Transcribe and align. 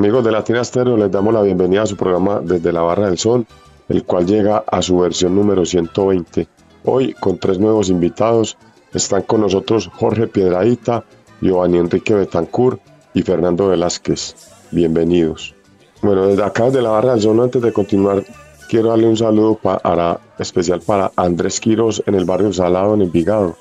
Amigos 0.00 0.24
de 0.24 0.32
Latina 0.32 0.64
Stereo, 0.64 0.96
les 0.96 1.10
damos 1.10 1.34
la 1.34 1.42
bienvenida 1.42 1.82
a 1.82 1.86
su 1.86 1.94
programa 1.94 2.40
Desde 2.42 2.72
la 2.72 2.80
Barra 2.80 3.08
del 3.08 3.18
Sol, 3.18 3.46
el 3.90 4.02
cual 4.04 4.24
llega 4.24 4.64
a 4.66 4.80
su 4.80 4.96
versión 4.96 5.34
número 5.34 5.66
120. 5.66 6.48
Hoy, 6.86 7.12
con 7.20 7.36
tres 7.36 7.58
nuevos 7.58 7.90
invitados, 7.90 8.56
están 8.94 9.20
con 9.24 9.42
nosotros 9.42 9.90
Jorge 9.92 10.26
Piedradita, 10.26 11.04
Giovanni 11.42 11.76
Enrique 11.76 12.14
Betancourt 12.14 12.80
y 13.12 13.20
Fernando 13.20 13.68
Velázquez. 13.68 14.36
Bienvenidos. 14.70 15.54
Bueno, 16.00 16.28
desde 16.28 16.44
acá, 16.44 16.64
desde 16.64 16.80
la 16.80 16.92
Barra 16.92 17.12
del 17.12 17.20
Sol, 17.20 17.38
antes 17.38 17.60
de 17.60 17.70
continuar, 17.70 18.24
quiero 18.70 18.88
darle 18.88 19.06
un 19.06 19.18
saludo 19.18 19.56
para, 19.56 20.18
especial 20.38 20.80
para 20.80 21.12
Andrés 21.14 21.60
Quiros 21.60 22.02
en 22.06 22.14
el 22.14 22.24
barrio 22.24 22.54
Salado, 22.54 22.94
en 22.94 23.02
Envigado, 23.02 23.54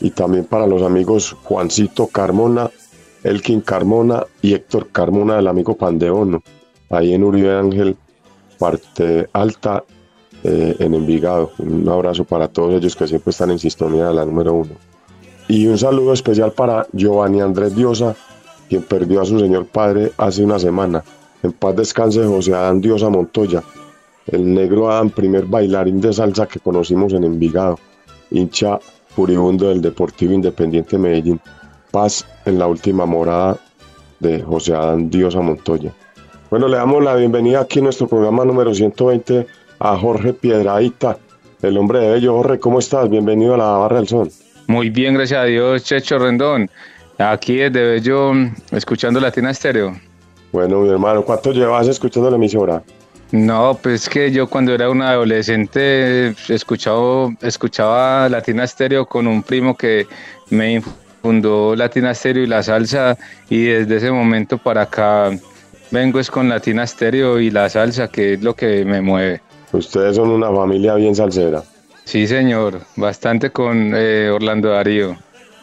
y 0.00 0.10
también 0.10 0.44
para 0.44 0.66
los 0.66 0.82
amigos 0.82 1.36
Juancito 1.44 2.08
Carmona 2.08 2.68
Elkin 3.24 3.60
Carmona 3.60 4.24
y 4.42 4.54
Héctor 4.54 4.88
Carmona 4.90 5.36
del 5.36 5.48
amigo 5.48 5.76
Pandeono, 5.76 6.42
ahí 6.90 7.14
en 7.14 7.24
Uribe 7.24 7.54
Ángel, 7.54 7.96
parte 8.58 9.28
alta 9.32 9.84
eh, 10.44 10.76
en 10.78 10.94
Envigado. 10.94 11.52
Un 11.58 11.88
abrazo 11.88 12.24
para 12.24 12.48
todos 12.48 12.74
ellos 12.74 12.94
que 12.94 13.08
siempre 13.08 13.30
están 13.30 13.50
en 13.50 13.58
sintonía 13.58 14.08
de 14.08 14.14
la 14.14 14.24
número 14.24 14.54
uno. 14.54 14.70
Y 15.48 15.66
un 15.66 15.78
saludo 15.78 16.12
especial 16.12 16.52
para 16.52 16.86
Giovanni 16.92 17.40
Andrés 17.40 17.74
Diosa, 17.74 18.14
quien 18.68 18.82
perdió 18.82 19.22
a 19.22 19.24
su 19.24 19.38
señor 19.38 19.66
padre 19.66 20.12
hace 20.18 20.44
una 20.44 20.58
semana. 20.58 21.02
En 21.42 21.52
paz 21.52 21.74
descanse 21.76 22.24
José 22.24 22.54
Adán 22.54 22.80
Diosa 22.80 23.08
Montoya, 23.08 23.62
el 24.26 24.52
negro 24.52 24.90
Adán, 24.90 25.10
primer 25.10 25.46
bailarín 25.46 26.00
de 26.00 26.12
salsa 26.12 26.46
que 26.46 26.60
conocimos 26.60 27.12
en 27.14 27.24
Envigado, 27.24 27.78
hincha 28.30 28.78
furibundo 29.08 29.68
del 29.68 29.80
Deportivo 29.80 30.32
Independiente 30.32 30.98
Medellín. 30.98 31.40
Paz 31.98 32.24
en 32.46 32.60
la 32.60 32.68
última 32.68 33.06
morada 33.06 33.58
de 34.20 34.40
José 34.40 34.72
Adán 34.72 35.10
Diosa 35.10 35.40
Montoya. 35.40 35.90
Bueno, 36.48 36.68
le 36.68 36.76
damos 36.76 37.02
la 37.02 37.16
bienvenida 37.16 37.58
aquí 37.62 37.80
en 37.80 37.86
nuestro 37.86 38.06
programa 38.06 38.44
número 38.44 38.72
120 38.72 39.48
a 39.80 39.98
Jorge 39.98 40.32
Piedraíta, 40.32 41.18
el 41.60 41.76
hombre 41.76 41.98
de 41.98 42.10
Bello. 42.12 42.34
Jorge, 42.34 42.60
¿cómo 42.60 42.78
estás? 42.78 43.10
Bienvenido 43.10 43.54
a 43.54 43.56
la 43.56 43.70
Barra 43.72 43.96
del 43.96 44.06
Sol. 44.06 44.30
Muy 44.68 44.90
bien, 44.90 45.14
gracias 45.14 45.40
a 45.40 45.44
Dios, 45.46 45.82
Checho 45.82 46.20
Rendón. 46.20 46.70
Aquí 47.18 47.56
desde 47.56 47.82
Bello, 47.82 48.30
escuchando 48.70 49.18
Latina 49.18 49.50
Estéreo. 49.50 49.98
Bueno, 50.52 50.82
mi 50.82 50.90
hermano, 50.90 51.24
¿cuánto 51.24 51.50
llevas 51.50 51.88
escuchando 51.88 52.30
la 52.30 52.36
emisora? 52.36 52.80
No, 53.32 53.76
pues 53.82 54.08
que 54.08 54.30
yo 54.30 54.46
cuando 54.48 54.72
era 54.72 54.88
un 54.88 55.02
adolescente 55.02 56.28
escuchaba, 56.48 57.34
escuchaba 57.42 58.28
Latina 58.28 58.62
Estéreo 58.62 59.04
con 59.04 59.26
un 59.26 59.42
primo 59.42 59.76
que 59.76 60.06
me 60.50 60.80
fundó 61.22 61.74
Latina 61.74 62.14
Stereo 62.14 62.44
y 62.44 62.46
la 62.46 62.62
salsa 62.62 63.16
y 63.48 63.64
desde 63.64 63.96
ese 63.96 64.10
momento 64.10 64.58
para 64.58 64.82
acá 64.82 65.30
vengo 65.90 66.20
es 66.20 66.30
con 66.30 66.48
Latina 66.48 66.86
Stereo 66.86 67.40
y 67.40 67.50
la 67.50 67.68
salsa 67.68 68.08
que 68.08 68.34
es 68.34 68.42
lo 68.42 68.54
que 68.54 68.84
me 68.84 69.00
mueve. 69.00 69.40
Ustedes 69.72 70.16
son 70.16 70.30
una 70.30 70.50
familia 70.50 70.94
bien 70.94 71.14
salsera. 71.14 71.62
Sí 72.04 72.26
señor, 72.26 72.80
bastante 72.96 73.50
con 73.50 73.92
eh, 73.94 74.30
Orlando 74.30 74.70
Darío. 74.70 75.16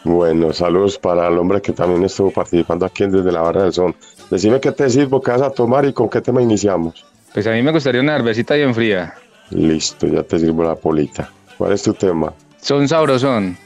Bueno, 0.04 0.52
saludos 0.52 0.98
para 0.98 1.26
el 1.26 1.36
hombre 1.36 1.60
que 1.60 1.72
también 1.72 2.04
estuvo 2.04 2.30
participando 2.30 2.86
aquí 2.86 3.06
Desde 3.06 3.32
la 3.32 3.40
Barra 3.40 3.64
del 3.64 3.72
Son. 3.72 3.92
Decime 4.30 4.60
qué 4.60 4.70
te 4.70 4.88
sirvo, 4.88 5.20
qué 5.20 5.32
vas 5.32 5.42
a 5.42 5.50
tomar 5.50 5.84
y 5.84 5.92
con 5.92 6.08
qué 6.08 6.20
tema 6.20 6.40
iniciamos. 6.40 7.04
Pues 7.34 7.46
a 7.48 7.50
mí 7.50 7.60
me 7.60 7.72
gustaría 7.72 8.00
una 8.00 8.16
cervecita 8.16 8.54
bien 8.54 8.72
fría. 8.72 9.14
Listo, 9.50 10.06
ya 10.06 10.22
te 10.22 10.38
sirvo 10.38 10.62
la 10.62 10.76
polita. 10.76 11.28
¿Cuál 11.58 11.72
es 11.72 11.82
tu 11.82 11.92
tema? 11.92 12.32
Son 12.60 12.86
sabrosón. 12.86 13.56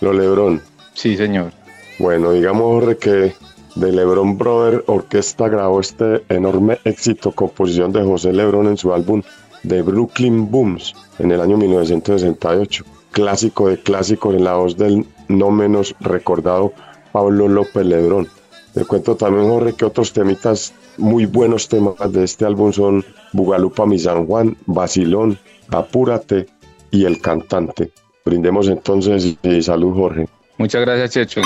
Lo 0.00 0.14
Lebrón. 0.14 0.62
Sí, 0.94 1.16
señor. 1.16 1.52
Bueno, 1.98 2.32
digamos, 2.32 2.96
que 2.96 3.34
de 3.74 3.92
Lebron 3.92 4.36
Brother 4.36 4.84
Orquesta 4.86 5.48
grabó 5.48 5.80
este 5.80 6.24
enorme 6.28 6.78
éxito, 6.84 7.32
composición 7.32 7.92
de 7.92 8.02
José 8.02 8.32
Lebron 8.32 8.66
en 8.66 8.76
su 8.76 8.92
álbum 8.92 9.22
The 9.66 9.82
Brooklyn 9.82 10.50
Booms 10.50 10.94
en 11.18 11.32
el 11.32 11.40
año 11.40 11.56
1968. 11.56 12.84
Clásico 13.12 13.68
de 13.68 13.78
clásicos 13.78 14.34
en 14.34 14.44
la 14.44 14.54
voz 14.54 14.76
del 14.76 15.06
no 15.28 15.50
menos 15.50 15.94
recordado 16.00 16.72
Pablo 17.12 17.48
López 17.48 17.84
Lebrón. 17.84 18.28
Te 18.74 18.84
cuento 18.84 19.16
también, 19.16 19.48
Jorge, 19.48 19.74
que 19.74 19.84
otros 19.84 20.12
temitas, 20.12 20.72
muy 20.96 21.26
buenos 21.26 21.68
temas 21.68 21.94
de 22.12 22.24
este 22.24 22.44
álbum 22.44 22.72
son 22.72 23.04
Bugalupa 23.32 23.84
Mi 23.84 23.98
San 23.98 24.26
Juan, 24.26 24.56
Basilón, 24.66 25.38
Apúrate 25.68 26.46
y 26.90 27.04
El 27.04 27.20
Cantante. 27.20 27.92
Brindemos 28.24 28.68
entonces 28.68 29.36
y 29.42 29.62
salud, 29.62 29.94
Jorge. 29.94 30.28
Muchas 30.60 30.82
gracias, 30.82 31.10
Checho. 31.10 31.40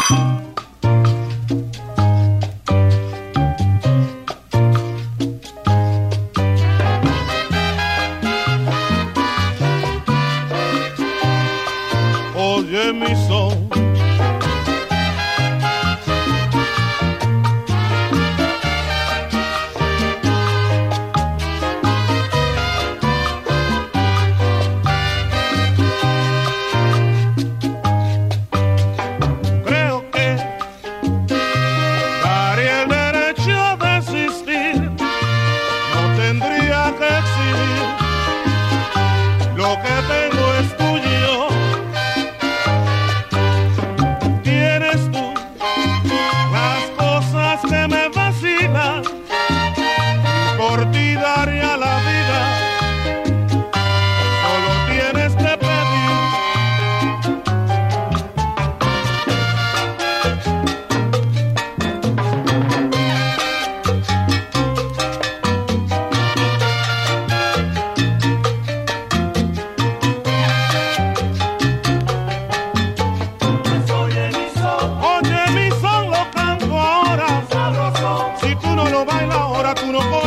baila, 79.14 79.34
ahora 79.34 79.74
tú 79.74 79.92
no 79.92 80.23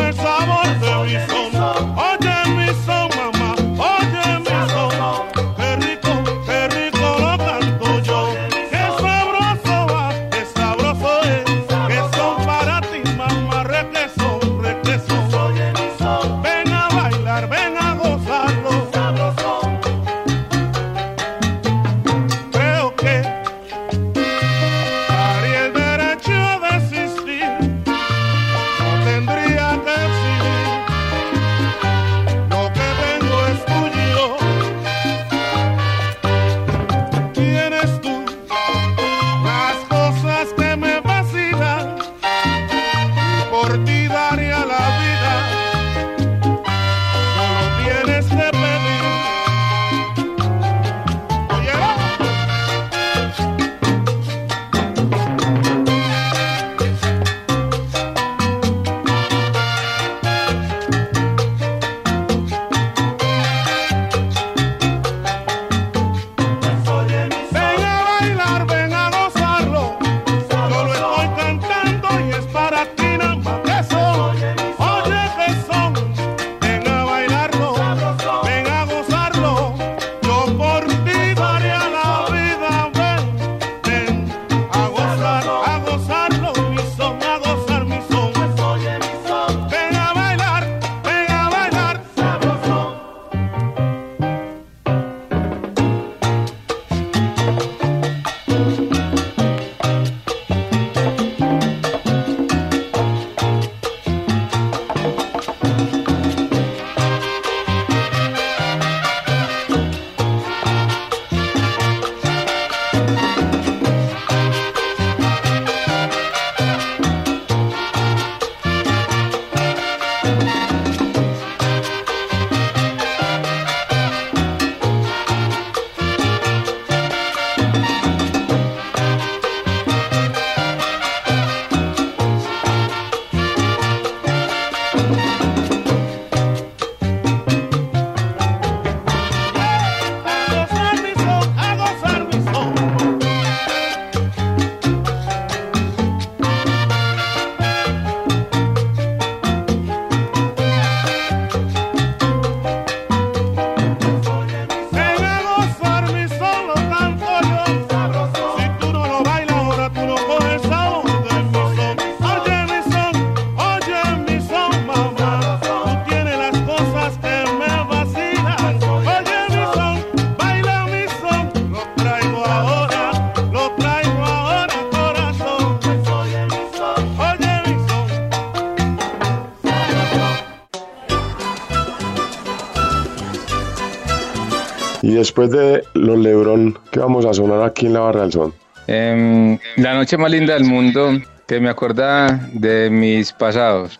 después 185.18 185.52
de 185.52 185.84
los 185.94 186.18
Lebrón, 186.18 186.78
¿qué 186.92 187.00
vamos 187.00 187.26
a 187.26 187.34
sonar 187.34 187.62
aquí 187.64 187.86
en 187.86 187.94
la 187.94 188.02
Barra 188.02 188.22
del 188.22 188.32
Son? 188.32 188.54
Em, 188.88 189.58
la 189.76 189.94
noche 189.94 190.18
más 190.18 190.32
linda 190.32 190.54
del 190.54 190.64
mundo 190.64 191.12
que 191.46 191.60
me 191.60 191.70
acuerda 191.70 192.50
de 192.54 192.90
mis 192.90 193.34
pasados. 193.34 194.00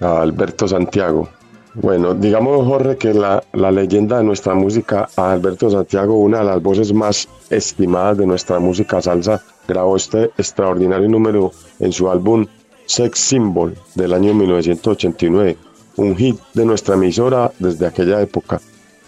A 0.00 0.22
Alberto 0.22 0.66
Santiago. 0.66 1.28
Bueno, 1.74 2.14
digamos, 2.14 2.66
Jorge, 2.66 2.96
que 2.96 3.14
la, 3.14 3.42
la 3.52 3.72
leyenda 3.72 4.18
de 4.18 4.24
nuestra 4.24 4.54
música, 4.54 5.08
a 5.16 5.32
Alberto 5.32 5.70
Santiago, 5.70 6.16
una 6.18 6.38
de 6.38 6.44
las 6.44 6.62
voces 6.62 6.92
más 6.92 7.28
estimadas 7.50 8.18
de 8.18 8.26
nuestra 8.26 8.60
música 8.60 9.02
salsa, 9.02 9.42
grabó 9.66 9.96
este 9.96 10.30
extraordinario 10.38 11.08
número 11.08 11.52
en 11.80 11.92
su 11.92 12.08
álbum 12.08 12.46
Sex 12.86 13.18
Symbol 13.18 13.76
del 13.94 14.12
año 14.12 14.34
1989, 14.34 15.56
un 15.96 16.16
hit 16.16 16.38
de 16.52 16.64
nuestra 16.64 16.94
emisora 16.94 17.50
desde 17.58 17.86
aquella 17.86 18.20
época. 18.20 18.60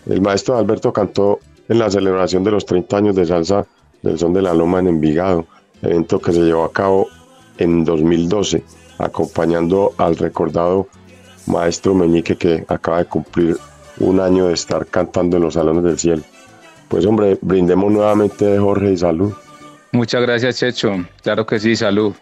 El 0.07 0.21
maestro 0.21 0.57
Alberto 0.57 0.93
cantó 0.93 1.41
en 1.69 1.79
la 1.79 1.91
celebración 1.91 2.45
de 2.45 2.53
los 2.53 2.65
30 2.65 2.97
años 2.97 3.17
de 3.17 3.27
salsa 3.27 3.67
del 4.03 4.19
Son 4.19 4.33
de 4.33 4.43
la 4.43 4.55
Loma 4.55 4.79
en 4.79 4.89
Envigado, 4.89 5.47
evento 5.83 6.21
que 6.21 6.33
se 6.33 6.41
llevó 6.41 6.65
a 6.65 6.73
cabo 6.73 7.09
en 7.59 7.85
2012, 7.85 8.63
acompañando 8.99 9.93
al 9.99 10.17
recordado 10.17 10.89
maestro 11.47 11.95
Meñique 11.95 12.37
que 12.37 12.65
acaba 12.69 12.99
de 12.99 13.07
cumplir 13.07 13.57
un 13.99 14.21
año 14.21 14.49
de 14.49 14.55
estar 14.55 14.87
cantando 14.87 15.37
en 15.37 15.45
los 15.45 15.55
salones 15.55 15.85
del 15.85 15.99
cielo. 15.99 16.23
Pues 16.89 17.05
hombre, 17.07 17.39
brindemos 17.41 17.91
nuevamente 17.91 18.59
Jorge 18.59 18.93
y 18.93 18.97
salud. 18.97 19.33
Muchas 19.93 20.23
gracias, 20.23 20.59
Checho. 20.59 20.93
Claro 21.23 21.47
que 21.47 21.59
sí, 21.59 21.75
salud. 21.75 22.15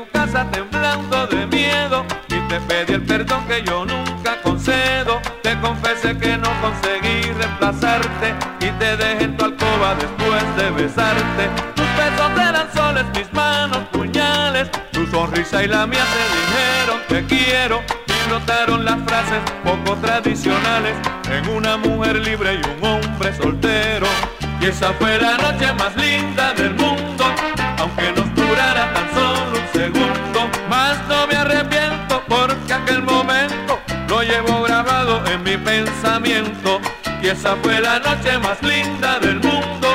Tu 0.00 0.10
casa 0.12 0.46
temblando 0.50 1.26
de 1.26 1.46
miedo 1.46 2.06
y 2.28 2.40
te 2.48 2.60
pedí 2.60 2.94
el 2.94 3.02
perdón 3.02 3.44
que 3.46 3.62
yo 3.62 3.84
nunca 3.84 4.40
concedo. 4.42 5.20
Te 5.42 5.58
confesé 5.60 6.16
que 6.16 6.38
no 6.38 6.48
conseguí 6.62 7.30
reemplazarte 7.32 8.34
y 8.60 8.70
te 8.78 8.96
dejé 8.96 9.24
en 9.24 9.36
tu 9.36 9.44
alcoba 9.44 9.94
después 9.96 10.56
de 10.56 10.70
besarte. 10.70 11.44
Tus 11.74 11.90
besos 11.96 12.30
eran 12.48 12.68
soles, 12.72 13.04
mis 13.14 13.30
manos 13.32 13.82
puñales. 13.92 14.70
Tu 14.92 15.06
sonrisa 15.06 15.62
y 15.62 15.68
la 15.68 15.86
mía 15.86 16.04
te 16.14 16.22
dijeron 16.38 17.00
te 17.08 17.24
quiero 17.26 17.82
y 18.06 18.28
brotaron 18.28 18.84
las 18.84 18.98
frases 19.06 19.40
poco 19.64 19.96
tradicionales 19.96 20.94
en 21.30 21.48
una 21.48 21.76
mujer 21.76 22.16
libre 22.16 22.54
y 22.54 22.78
un 22.78 22.84
hombre 22.84 23.34
soltero. 23.34 24.06
Y 24.60 24.66
esa 24.66 24.92
fue 24.94 25.18
la 25.18 25.36
noche 25.36 25.72
más 25.74 25.94
linda 25.96 26.54
esa 37.30 37.54
fue 37.62 37.80
la 37.80 38.00
noche 38.00 38.38
más 38.38 38.60
linda 38.62 39.20
del 39.20 39.36
mundo, 39.36 39.88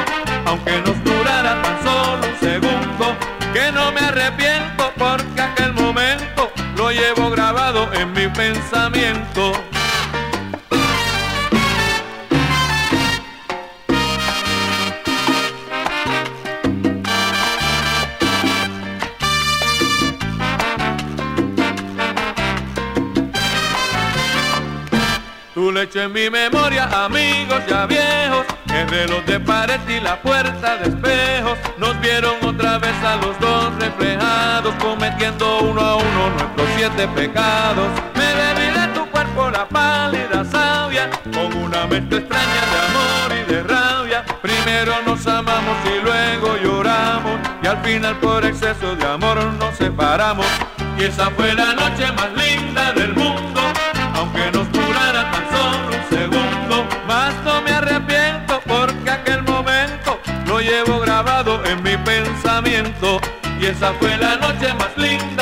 aunque 0.45 0.81
nos 0.81 1.03
durara 1.03 1.61
tan 1.61 1.83
solo 1.83 2.27
un 2.27 2.39
segundo. 2.39 3.17
Que 3.53 3.71
no 3.73 3.91
me 3.91 3.99
arrepiento 3.99 4.91
porque 4.97 5.41
aquel 5.41 5.73
momento 5.73 6.51
lo 6.77 6.91
llevo 6.91 7.29
grabado 7.29 7.91
en 7.93 8.13
mi 8.13 8.27
pensamiento. 8.29 9.64
En 26.05 26.13
mi 26.13 26.29
memoria, 26.29 26.87
amigos 27.05 27.61
ya 27.67 27.87
viejos, 27.87 28.45
el 28.71 28.87
reloj 28.87 29.25
de 29.25 29.39
pared 29.39 29.79
y 29.87 29.99
la 29.99 30.21
puerta 30.21 30.77
de 30.77 30.89
espejos, 30.89 31.57
nos 31.77 31.99
vieron 31.99 32.35
otra 32.43 32.77
vez 32.77 32.95
a 33.03 33.15
los 33.15 33.39
dos 33.39 33.73
reflejados, 33.79 34.73
cometiendo 34.75 35.59
uno 35.61 35.81
a 35.81 35.95
uno 35.95 36.29
nuestros 36.29 36.67
siete 36.75 37.07
pecados. 37.07 37.87
Me 38.13 38.27
bebí 38.35 38.79
de 38.79 38.87
tu 38.93 39.09
cuerpo 39.09 39.49
la 39.49 39.67
pálida 39.67 40.45
savia, 40.45 41.09
con 41.33 41.51
una 41.55 41.87
mente 41.87 42.17
extraña 42.17 42.61
de 42.71 42.79
amor 42.87 43.39
y 43.39 43.51
de 43.51 43.63
rabia. 43.63 44.25
Primero 44.43 45.01
nos 45.07 45.25
amamos 45.25 45.77
y 45.85 46.03
luego 46.03 46.55
lloramos, 46.63 47.39
y 47.63 47.67
al 47.67 47.81
final 47.83 48.15
por 48.17 48.45
exceso 48.45 48.95
de 48.95 49.05
amor 49.05 49.43
nos 49.59 49.75
separamos. 49.75 50.45
Y 50.99 51.03
esa 51.05 51.31
fue 51.31 51.53
la 51.53 51.73
noche 51.73 52.11
más 52.11 52.31
linda 52.33 52.93
del 52.93 53.13
mundo, 53.15 53.54
Y 63.59 63.65
esa 63.67 63.93
fue 63.93 64.17
la 64.17 64.35
noche 64.37 64.73
más 64.73 64.97
linda 64.97 65.34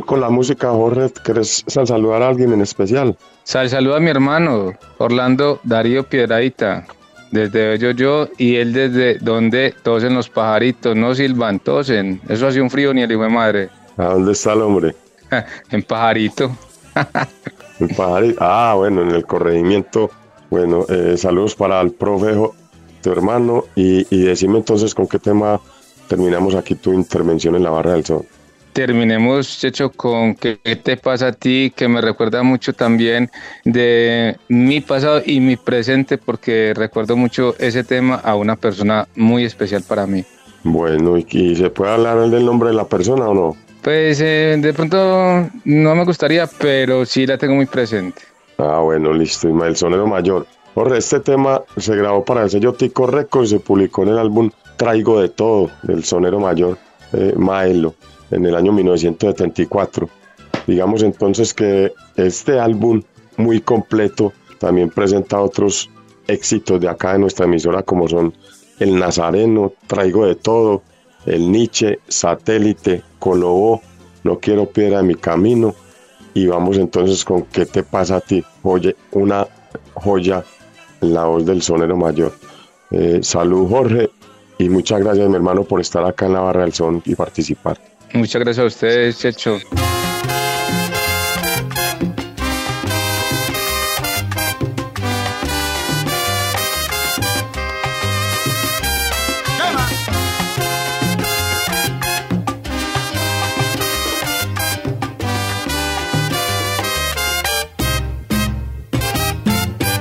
con, 0.00 0.06
con 0.06 0.20
la 0.20 0.30
música, 0.30 0.70
Jorge, 0.70 1.10
¿quieres 1.24 1.64
sal- 1.66 1.86
saludar 1.86 2.22
a 2.22 2.28
alguien 2.28 2.52
en 2.52 2.60
especial? 2.62 3.16
Sal, 3.44 3.68
saluda 3.68 3.96
a 3.96 4.00
mi 4.00 4.10
hermano, 4.10 4.72
Orlando 4.98 5.60
Darío 5.62 6.04
Piedradita, 6.04 6.86
desde 7.30 7.78
yo 7.78 7.90
yo 7.92 8.28
y 8.38 8.56
él 8.56 8.72
desde 8.72 9.18
donde 9.18 9.74
tosen 9.82 10.14
los 10.14 10.28
pajaritos, 10.28 10.96
no 10.96 11.14
silban, 11.14 11.58
tosen. 11.60 12.20
Eso 12.28 12.46
hace 12.46 12.60
un 12.60 12.70
frío 12.70 12.92
ni 12.94 13.02
el 13.02 13.12
hijo 13.12 13.22
de 13.22 13.28
madre. 13.28 13.68
¿A 13.96 14.06
dónde 14.06 14.32
está 14.32 14.52
el 14.52 14.62
hombre? 14.62 14.94
en 15.70 15.82
pajarito. 15.82 16.50
Ah, 18.40 18.72
bueno, 18.76 19.02
en 19.02 19.10
el 19.10 19.26
corregimiento. 19.26 20.10
Bueno, 20.48 20.86
eh, 20.88 21.16
saludos 21.18 21.54
para 21.54 21.78
el 21.82 21.90
profe, 21.90 22.34
tu 23.02 23.12
hermano, 23.12 23.64
y, 23.74 24.06
y 24.14 24.22
decime 24.22 24.56
entonces 24.56 24.94
con 24.94 25.06
qué 25.06 25.18
tema 25.18 25.60
terminamos 26.08 26.54
aquí 26.54 26.74
tu 26.74 26.94
intervención 26.94 27.54
en 27.54 27.62
la 27.64 27.68
barra 27.70 27.92
del 27.92 28.04
sol. 28.06 28.24
Terminemos, 28.76 29.58
Checho, 29.58 29.88
con 29.90 30.34
qué 30.34 30.58
te 30.82 30.98
pasa 30.98 31.28
a 31.28 31.32
ti, 31.32 31.72
que 31.74 31.88
me 31.88 32.02
recuerda 32.02 32.42
mucho 32.42 32.74
también 32.74 33.30
de 33.64 34.36
mi 34.50 34.82
pasado 34.82 35.22
y 35.24 35.40
mi 35.40 35.56
presente, 35.56 36.18
porque 36.18 36.74
recuerdo 36.76 37.16
mucho 37.16 37.54
ese 37.58 37.84
tema 37.84 38.16
a 38.16 38.34
una 38.34 38.54
persona 38.54 39.08
muy 39.16 39.46
especial 39.46 39.82
para 39.82 40.06
mí. 40.06 40.26
Bueno, 40.62 41.16
¿y, 41.16 41.56
se 41.56 41.70
puede 41.70 41.92
hablar 41.92 42.28
del 42.28 42.44
nombre 42.44 42.68
de 42.68 42.74
la 42.74 42.84
persona 42.84 43.26
o 43.26 43.32
no? 43.32 43.56
Pues 43.80 44.20
eh, 44.20 44.58
de 44.60 44.74
pronto 44.74 45.48
no 45.64 45.94
me 45.94 46.04
gustaría, 46.04 46.46
pero 46.46 47.06
sí 47.06 47.26
la 47.26 47.38
tengo 47.38 47.54
muy 47.54 47.64
presente. 47.64 48.20
Ah, 48.58 48.80
bueno, 48.80 49.10
listo, 49.14 49.48
Ismael 49.48 49.74
Sonero 49.74 50.06
Mayor. 50.06 50.46
Jorge, 50.74 50.98
este 50.98 51.20
tema 51.20 51.62
se 51.78 51.96
grabó 51.96 52.26
para 52.26 52.42
el 52.42 52.50
sello 52.50 52.74
Tico 52.74 53.06
Records 53.06 53.48
y 53.48 53.54
se 53.54 53.60
publicó 53.60 54.02
en 54.02 54.10
el 54.10 54.18
álbum 54.18 54.50
Traigo 54.76 55.22
de 55.22 55.30
Todo, 55.30 55.70
del 55.82 56.04
Sonero 56.04 56.40
Mayor, 56.40 56.76
eh, 57.14 57.32
Maelo, 57.38 57.94
en 58.30 58.44
el 58.44 58.54
año 58.54 58.72
1974. 58.72 60.08
Digamos 60.66 61.02
entonces 61.02 61.54
que 61.54 61.92
este 62.16 62.58
álbum 62.58 63.02
muy 63.36 63.60
completo 63.60 64.32
también 64.58 64.90
presenta 64.90 65.40
otros 65.40 65.90
éxitos 66.26 66.80
de 66.80 66.88
acá 66.88 67.12
de 67.12 67.20
nuestra 67.20 67.46
emisora 67.46 67.82
como 67.82 68.08
son 68.08 68.34
El 68.78 68.98
Nazareno, 68.98 69.72
Traigo 69.86 70.26
de 70.26 70.34
Todo, 70.34 70.82
El 71.24 71.52
Nietzsche, 71.52 72.00
Satélite, 72.08 73.02
Colobó, 73.18 73.80
No 74.24 74.38
Quiero 74.40 74.66
Piedra 74.66 74.98
de 74.98 75.04
mi 75.04 75.14
Camino, 75.14 75.74
y 76.34 76.46
vamos 76.46 76.76
entonces 76.76 77.24
con 77.24 77.44
¿Qué 77.44 77.64
te 77.64 77.82
pasa 77.82 78.16
a 78.16 78.20
ti? 78.20 78.44
Oye, 78.62 78.94
una 79.12 79.46
joya 79.94 80.44
en 81.00 81.14
la 81.14 81.24
voz 81.24 81.46
del 81.46 81.62
sonero 81.62 81.96
mayor. 81.96 82.32
Eh, 82.90 83.20
salud 83.22 83.68
Jorge 83.68 84.10
y 84.58 84.68
muchas 84.68 85.00
gracias 85.00 85.28
mi 85.28 85.34
hermano 85.34 85.64
por 85.64 85.80
estar 85.80 86.04
acá 86.04 86.26
en 86.26 86.34
la 86.34 86.40
barra 86.40 86.62
del 86.62 86.74
son 86.74 87.02
y 87.06 87.14
participar. 87.14 87.80
Muchas 88.12 88.40
gracias 88.42 88.64
a 88.64 88.66
ustedes, 88.66 89.18
Checho. 89.18 89.58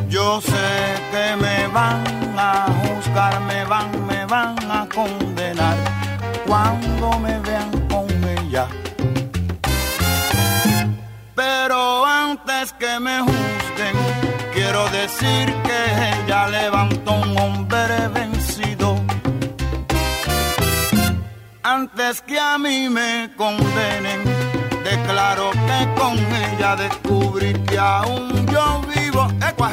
Yo 0.10 0.42
sé 0.42 0.52
que 1.12 1.36
me 1.42 1.68
van 1.68 2.04
a 2.38 2.68
juzgar, 2.82 3.42
me 3.42 3.66
van, 3.66 4.08
me 4.08 4.26
van 4.26 4.56
a 4.72 4.88
condenar 4.88 5.76
cuando 6.48 7.20
me 7.20 7.40
vean 7.40 7.85
me 13.00 13.20
juzguen, 13.20 13.96
quiero 14.54 14.88
decir 14.90 15.54
que 15.64 15.80
ella 16.14 16.48
levantó 16.48 17.14
un 17.14 17.38
hombre 17.38 18.08
vencido. 18.10 19.02
Antes 21.64 22.22
que 22.22 22.40
a 22.40 22.58
mí 22.58 22.88
me 22.90 23.32
condenen, 23.36 24.24
declaro 24.84 25.52
que 25.52 26.00
con 26.00 26.18
ella 26.18 26.76
descubrí 26.76 27.54
que 27.68 27.78
aún 27.78 28.48
yo 28.48 28.82
vivo. 28.96 29.28
¡Ecua, 29.48 29.72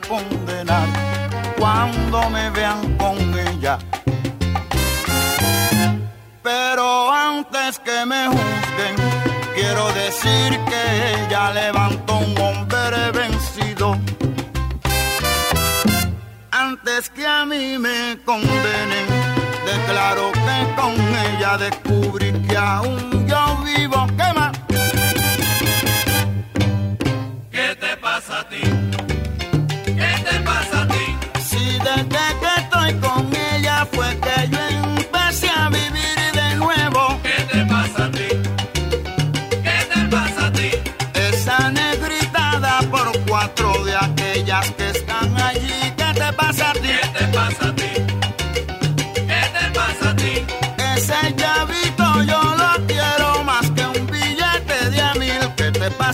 condenar 0.00 0.86
cuando 1.58 2.30
me 2.30 2.50
vean 2.50 2.96
con 2.96 3.16
ella. 3.38 3.78
Pero 6.42 7.12
antes 7.12 7.78
que 7.80 8.06
me 8.06 8.26
juzguen, 8.28 8.96
quiero 9.54 9.92
decir 9.92 10.58
que 10.70 11.24
ella 11.24 11.50
levantó 11.52 12.18
un 12.18 12.38
hombre 12.40 13.10
vencido. 13.12 13.98
Antes 16.50 17.10
que 17.10 17.26
a 17.26 17.44
mí 17.44 17.78
me 17.78 18.18
condenen, 18.24 19.06
declaro 19.66 20.32
que 20.32 20.74
con 20.80 20.94
ella 21.26 21.58
descubrí 21.58 22.32
que 22.48 22.56
aún 22.56 23.26
yo 23.26 23.58
vivo. 23.64 24.06
¿Qué 24.16 24.32
más? 24.32 24.52
¿Qué 27.50 27.76
te 27.76 27.96
pasa 27.96 28.40
a 28.40 28.48
ti? 28.48 28.87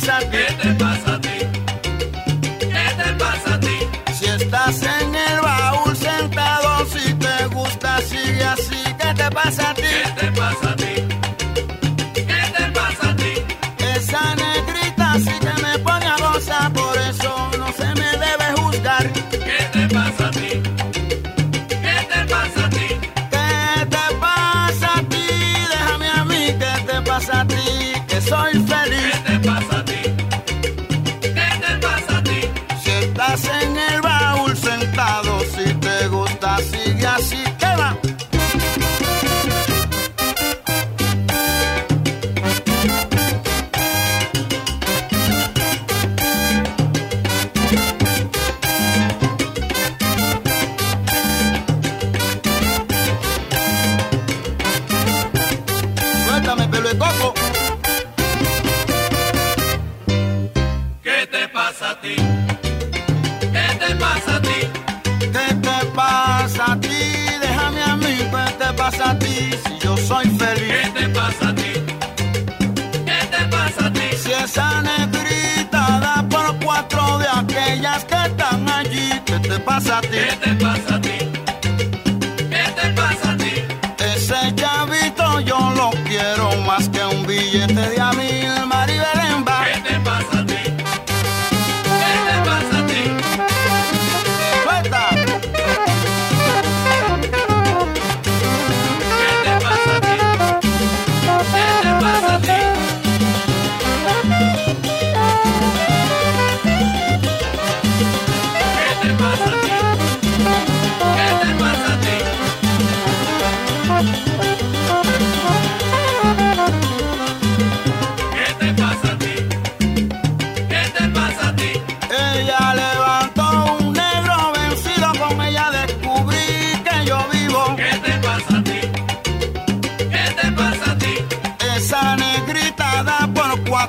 Pasa 0.05 0.19
a 0.19 0.21
ti? 0.21 0.37
¿Qué 0.37 0.55
te 0.63 0.75
pasa 0.75 1.15
a 1.15 1.21
ti? 1.21 1.29
¿Qué 2.61 3.03
te 3.03 3.13
pasa 3.19 3.55
a 3.55 3.61
ti? 3.61 3.79
Si 4.13 4.27
estás 4.27 4.83
en 4.83 5.15
el 5.15 5.41
baúl 5.41 5.97
sentado, 5.97 6.87
si 6.87 7.15
te 7.15 7.47
gusta, 7.47 8.01
sigue 8.03 8.45
así. 8.45 8.83
¿Qué 8.99 9.15
te 9.15 9.31
pasa 9.31 9.71
a 9.71 9.75
ti? 9.75 9.83
¿Qué 9.83 10.21
te 10.21 10.33
pasa 10.33 10.71
a 10.71 10.74
ti? 10.74 10.74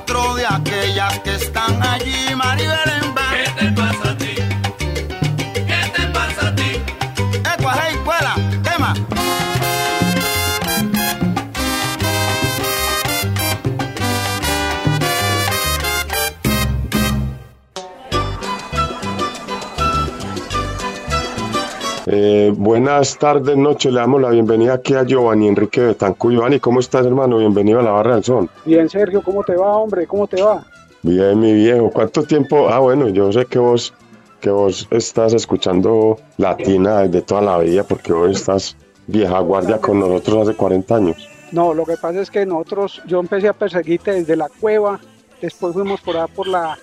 Cuatro 0.06 0.34
de 0.34 0.46
aquellas 0.46 1.18
que 1.20 1.34
están 1.34 1.82
allí, 1.82 2.34
Maribelemba. 2.34 2.85
Eh, 22.18 22.50
buenas 22.56 23.18
tardes, 23.18 23.58
noches. 23.58 23.92
Le 23.92 24.00
damos 24.00 24.22
la 24.22 24.30
bienvenida 24.30 24.72
aquí 24.72 24.94
a 24.94 25.02
Giovanni 25.02 25.48
Enrique 25.48 25.82
Betancourt. 25.82 26.32
Giovanni, 26.32 26.58
¿cómo 26.58 26.80
estás, 26.80 27.04
hermano? 27.04 27.36
Bienvenido 27.36 27.78
a 27.80 27.82
la 27.82 27.90
Barra 27.90 28.14
del 28.14 28.24
Sol. 28.24 28.48
Bien, 28.64 28.88
Sergio, 28.88 29.20
¿cómo 29.22 29.44
te 29.44 29.54
va, 29.54 29.76
hombre? 29.76 30.06
¿Cómo 30.06 30.26
te 30.26 30.40
va? 30.40 30.64
Bien, 31.02 31.38
mi 31.38 31.52
viejo. 31.52 31.90
¿Cuánto 31.90 32.22
tiempo? 32.22 32.70
Ah, 32.70 32.78
bueno, 32.78 33.10
yo 33.10 33.30
sé 33.32 33.44
que 33.44 33.58
vos, 33.58 33.92
que 34.40 34.48
vos 34.48 34.88
estás 34.92 35.34
escuchando 35.34 36.18
Latina 36.38 37.02
desde 37.02 37.20
toda 37.20 37.42
la 37.42 37.58
vida, 37.58 37.84
porque 37.84 38.14
vos 38.14 38.30
estás 38.30 38.78
vieja 39.06 39.38
guardia 39.40 39.76
con 39.76 40.00
nosotros 40.00 40.48
hace 40.48 40.56
40 40.56 40.96
años. 40.96 41.28
No, 41.52 41.74
lo 41.74 41.84
que 41.84 41.98
pasa 41.98 42.22
es 42.22 42.30
que 42.30 42.46
nosotros, 42.46 43.02
yo 43.06 43.20
empecé 43.20 43.48
a 43.48 43.52
perseguirte 43.52 44.12
desde 44.12 44.36
la 44.36 44.48
cueva, 44.48 44.98
después 45.42 45.74
fuimos 45.74 46.00
por 46.00 46.16
allá 46.16 46.28
por 46.28 46.48
la, 46.48 46.78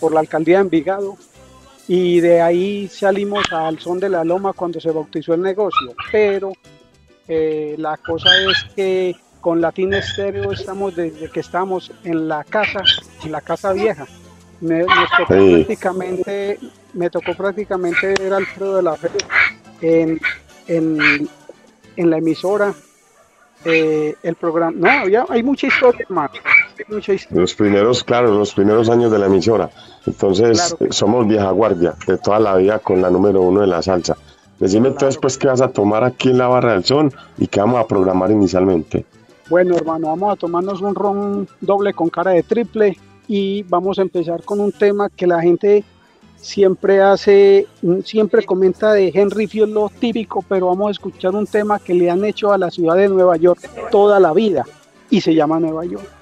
por 0.00 0.12
la 0.12 0.18
alcaldía 0.18 0.56
de 0.56 0.62
Envigado 0.62 1.16
y 1.94 2.20
de 2.20 2.40
ahí 2.40 2.88
salimos 2.88 3.44
al 3.52 3.78
son 3.78 4.00
de 4.00 4.08
la 4.08 4.24
loma 4.24 4.54
cuando 4.54 4.80
se 4.80 4.90
bautizó 4.90 5.34
el 5.34 5.42
negocio. 5.42 5.94
Pero 6.10 6.52
eh, 7.28 7.74
la 7.76 7.98
cosa 7.98 8.30
es 8.50 8.64
que 8.74 9.14
con 9.42 9.60
Latina 9.60 9.98
Estéreo 9.98 10.52
estamos 10.52 10.96
desde 10.96 11.28
que 11.30 11.40
estamos 11.40 11.90
en 12.04 12.28
la 12.28 12.44
casa, 12.44 12.80
en 13.24 13.32
la 13.32 13.40
casa 13.42 13.72
vieja. 13.74 14.06
Me, 14.60 14.78
nos 14.84 15.10
tocó 15.18 15.34
Sí. 15.34 15.54
prácticamente, 15.56 16.58
me 16.94 17.10
tocó 17.10 17.34
prácticamente 17.34 18.14
ver 18.18 18.32
Alfredo 18.32 18.76
de 18.76 18.82
la 18.82 18.96
Fe 18.96 19.08
en, 19.82 20.20
en, 20.68 21.28
en 21.96 22.10
la 22.10 22.16
emisora. 22.18 22.72
eh, 23.64 24.14
el 24.22 24.34
programa, 24.36 24.72
no, 24.76 25.08
ya 25.08 25.24
hay 25.28 25.42
mucha 25.42 25.66
historia, 25.66 26.00
hermano. 26.08 26.30
Los 27.30 27.54
primeros, 27.54 28.04
claro, 28.04 28.30
los 28.30 28.54
primeros 28.54 28.88
años 28.88 29.10
de 29.10 29.18
la 29.18 29.26
emisora. 29.26 29.70
Entonces, 30.06 30.74
Claro 30.76 30.90
eh, 30.90 30.92
somos 30.92 31.26
vieja 31.26 31.50
guardia 31.50 31.94
de 32.06 32.18
toda 32.18 32.40
la 32.40 32.56
vida 32.56 32.78
con 32.78 33.00
la 33.00 33.10
número 33.10 33.42
uno 33.42 33.60
de 33.60 33.66
la 33.66 33.82
salsa. 33.82 34.16
Decime 34.58 34.88
entonces, 34.88 35.18
pues, 35.20 35.36
qué 35.38 35.48
vas 35.48 35.60
a 35.60 35.68
tomar 35.68 36.04
aquí 36.04 36.30
en 36.30 36.38
la 36.38 36.48
Barra 36.48 36.72
del 36.72 36.84
Sol 36.84 37.12
y 37.38 37.46
qué 37.46 37.60
vamos 37.60 37.80
a 37.80 37.86
programar 37.86 38.30
inicialmente. 38.30 39.04
Bueno, 39.50 39.76
hermano, 39.76 40.08
vamos 40.08 40.32
a 40.32 40.36
tomarnos 40.36 40.80
un 40.80 40.94
ron 40.94 41.48
doble 41.60 41.92
con 41.92 42.08
cara 42.08 42.30
de 42.30 42.42
triple 42.42 42.96
y 43.26 43.64
vamos 43.64 43.98
a 43.98 44.02
empezar 44.02 44.42
con 44.44 44.60
un 44.60 44.72
tema 44.72 45.10
que 45.10 45.26
la 45.26 45.40
gente 45.40 45.84
siempre 46.36 47.00
hace, 47.00 47.66
siempre 48.04 48.44
comenta 48.44 48.92
de 48.92 49.10
Henry 49.14 49.46
Field 49.46 49.72
lo 49.72 49.88
típico, 49.88 50.44
pero 50.48 50.66
vamos 50.66 50.88
a 50.88 50.90
escuchar 50.90 51.34
un 51.34 51.46
tema 51.46 51.78
que 51.78 51.94
le 51.94 52.10
han 52.10 52.24
hecho 52.24 52.52
a 52.52 52.58
la 52.58 52.70
ciudad 52.70 52.96
de 52.96 53.08
Nueva 53.08 53.36
York 53.36 53.60
toda 53.90 54.20
la 54.20 54.32
vida 54.32 54.64
y 55.08 55.20
se 55.20 55.34
llama 55.34 55.60
Nueva 55.60 55.84
York. 55.84 56.21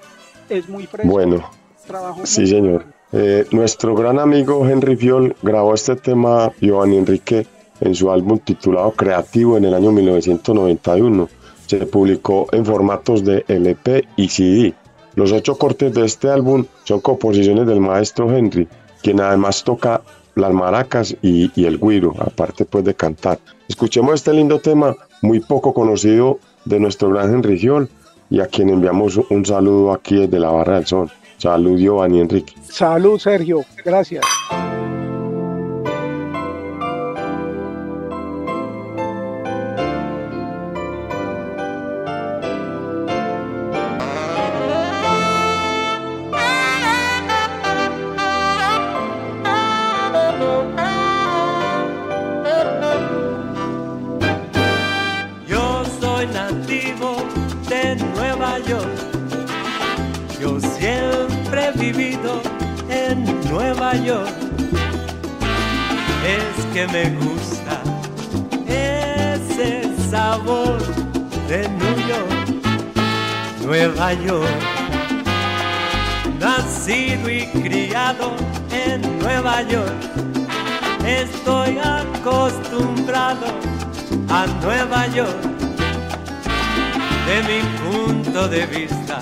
Es 0.51 0.69
muy 0.69 0.85
fresco. 0.87 1.11
Bueno, 1.11 1.49
trabajo 1.87 2.23
sí, 2.25 2.47
señor. 2.47 2.85
Eh, 3.13 3.47
nuestro 3.53 3.95
gran 3.95 4.19
amigo 4.19 4.69
Henry 4.69 4.97
Fiol 4.97 5.37
grabó 5.43 5.75
este 5.75 5.95
tema, 5.95 6.51
Giovanni 6.61 6.97
Enrique, 6.97 7.47
en 7.81 7.95
su 7.95 8.11
álbum 8.11 8.39
titulado 8.41 8.91
Creativo 8.91 9.57
en 9.57 9.65
el 9.65 9.75
año 9.75 9.93
1991. 9.93 11.29
Se 11.67 11.87
publicó 11.87 12.49
en 12.51 12.67
formatos 12.67 13.25
de 13.25 13.45
LP 13.47 14.09
y 14.17 14.29
CD. 14.29 14.75
Los 15.15 15.31
ocho 15.31 15.57
cortes 15.57 15.95
de 15.95 16.05
este 16.05 16.29
álbum 16.29 16.65
son 16.83 17.01
composiciones 17.01 17.67
del 17.69 17.81
maestro 17.81 18.29
Henry, 18.35 18.67
quien 19.03 19.21
además 19.21 19.63
toca 19.63 20.03
las 20.35 20.53
maracas 20.53 21.17
y, 21.23 21.53
y 21.55 21.65
el 21.67 21.79
guiro, 21.79 22.15
aparte 22.19 22.65
pues 22.65 22.85
de 22.85 22.95
cantar. 22.95 23.39
Escuchemos 23.69 24.15
este 24.15 24.33
lindo 24.33 24.59
tema, 24.59 24.97
muy 25.23 25.39
poco 25.39 25.73
conocido 25.73 26.41
de 26.65 26.81
nuestro 26.81 27.11
gran 27.11 27.33
Henry 27.33 27.57
Fiol, 27.57 27.89
y 28.31 28.41
a 28.41 28.47
quien 28.47 28.71
enviamos 28.71 29.19
un 29.29 29.45
saludo 29.45 29.93
aquí 29.93 30.17
desde 30.17 30.39
la 30.39 30.51
Barra 30.51 30.77
del 30.77 30.87
Sol. 30.87 31.11
Salud, 31.37 31.79
Giovanni 31.79 32.21
Enrique. 32.21 32.55
Salud, 32.63 33.19
Sergio. 33.19 33.65
Gracias. 33.85 34.25
Nacido 76.41 77.31
y 77.31 77.47
criado 77.63 78.35
en 78.73 79.19
Nueva 79.21 79.63
York. 79.63 79.95
Estoy 81.07 81.79
acostumbrado 81.79 83.47
a 84.29 84.47
Nueva 84.63 85.07
York. 85.09 85.43
De 87.25 87.43
mi 87.47 87.61
punto 87.85 88.49
de 88.49 88.67
vista, 88.67 89.21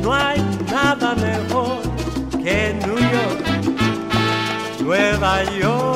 no 0.00 0.14
hay 0.14 0.40
nada 0.72 1.14
mejor 1.16 1.82
que 2.42 2.74
New 2.80 2.96
York. 2.96 3.44
Nueva 4.80 5.44
York 5.60 5.93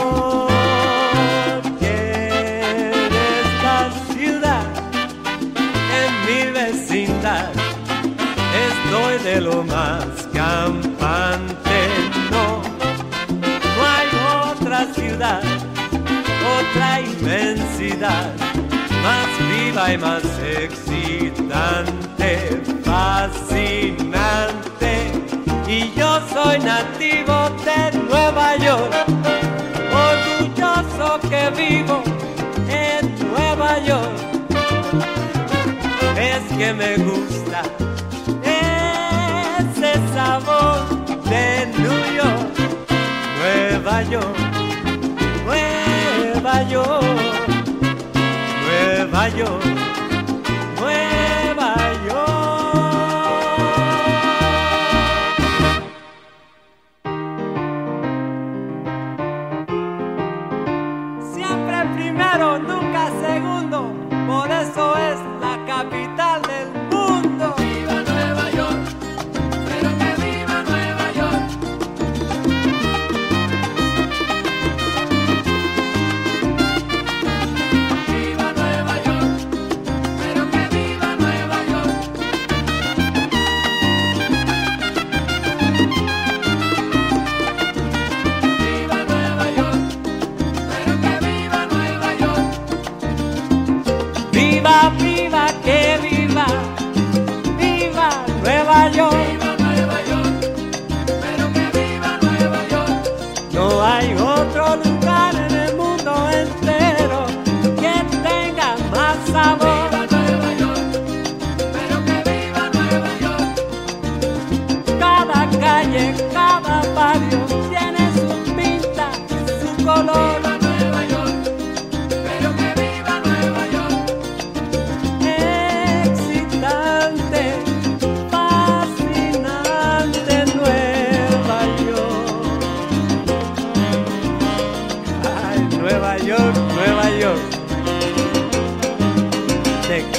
de 9.28 9.40
lo 9.42 9.62
más 9.62 10.06
campante, 10.32 11.78
no, 12.30 12.62
no 13.76 13.80
hay 13.94 14.08
otra 14.50 14.78
ciudad, 14.94 15.42
otra 16.58 16.88
inmensidad, 17.02 18.32
más 19.02 19.28
viva 19.50 19.92
y 19.92 19.98
más 19.98 20.22
excitante, 20.62 22.30
fascinante. 22.84 24.32
Y 25.66 25.92
yo 25.94 26.20
soy 26.32 26.58
nativo 26.60 27.50
de 27.66 27.98
Nueva 28.08 28.56
York, 28.56 28.94
orgulloso 30.10 31.20
que 31.28 31.50
vivo 31.50 32.02
en 32.70 33.02
Nueva 33.30 33.78
York. 33.80 34.16
Es 36.16 36.42
que 36.56 36.72
me 36.72 36.96
gusta 36.96 37.77
de 41.24 41.66
New 41.78 41.98
York, 42.16 42.56
Nueva 43.38 44.02
York, 44.02 44.38
Nueva 45.44 46.62
York, 46.62 47.48
Nueva 48.64 49.28
York. 49.28 49.77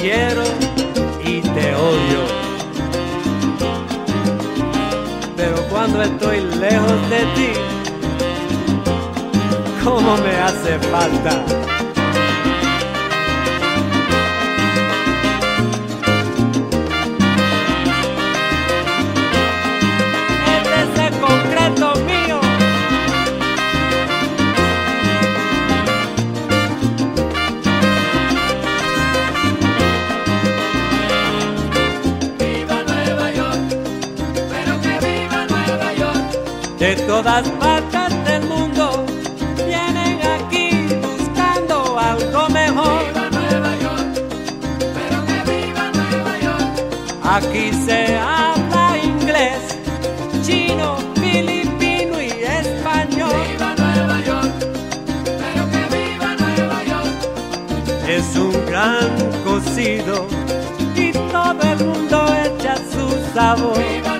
quiero 0.00 0.44
y 1.22 1.40
te 1.40 1.74
odio. 1.74 2.20
Pero 5.36 5.56
cuando 5.68 6.02
estoy 6.02 6.40
lejos 6.40 7.10
de 7.10 7.20
ti, 7.36 7.52
¿cómo 9.84 10.16
me 10.16 10.36
hace 10.36 10.78
falta? 10.90 11.44
de 36.80 36.96
todas 37.06 37.46
partes 37.60 38.24
del 38.24 38.42
mundo 38.46 39.04
vienen 39.66 40.18
aquí 40.36 40.70
buscando 41.02 41.98
algo 41.98 42.48
mejor. 42.48 43.04
Viva 43.04 43.28
Nueva 43.30 43.72
York, 43.84 44.08
pero 44.96 45.16
que 45.26 45.38
viva 45.50 45.92
Nueva 45.92 46.38
York. 46.38 46.70
Aquí 47.22 47.70
se 47.84 48.16
habla 48.16 48.96
inglés, 48.96 49.60
chino, 50.42 50.96
filipino 51.16 52.18
y 52.18 52.30
español. 52.30 53.42
Viva 53.50 53.74
Nueva 53.76 54.20
York, 54.24 54.54
pero 55.42 55.62
que 55.72 55.82
viva 55.96 56.34
Nueva 56.34 56.84
York. 56.84 58.08
Es 58.08 58.36
un 58.36 58.52
gran 58.66 59.10
cocido 59.44 60.26
y 60.96 61.12
todo 61.12 61.60
el 61.60 61.84
mundo 61.84 62.26
echa 62.42 62.76
su 62.90 63.34
sabor. 63.34 63.76
Viva 63.76 64.19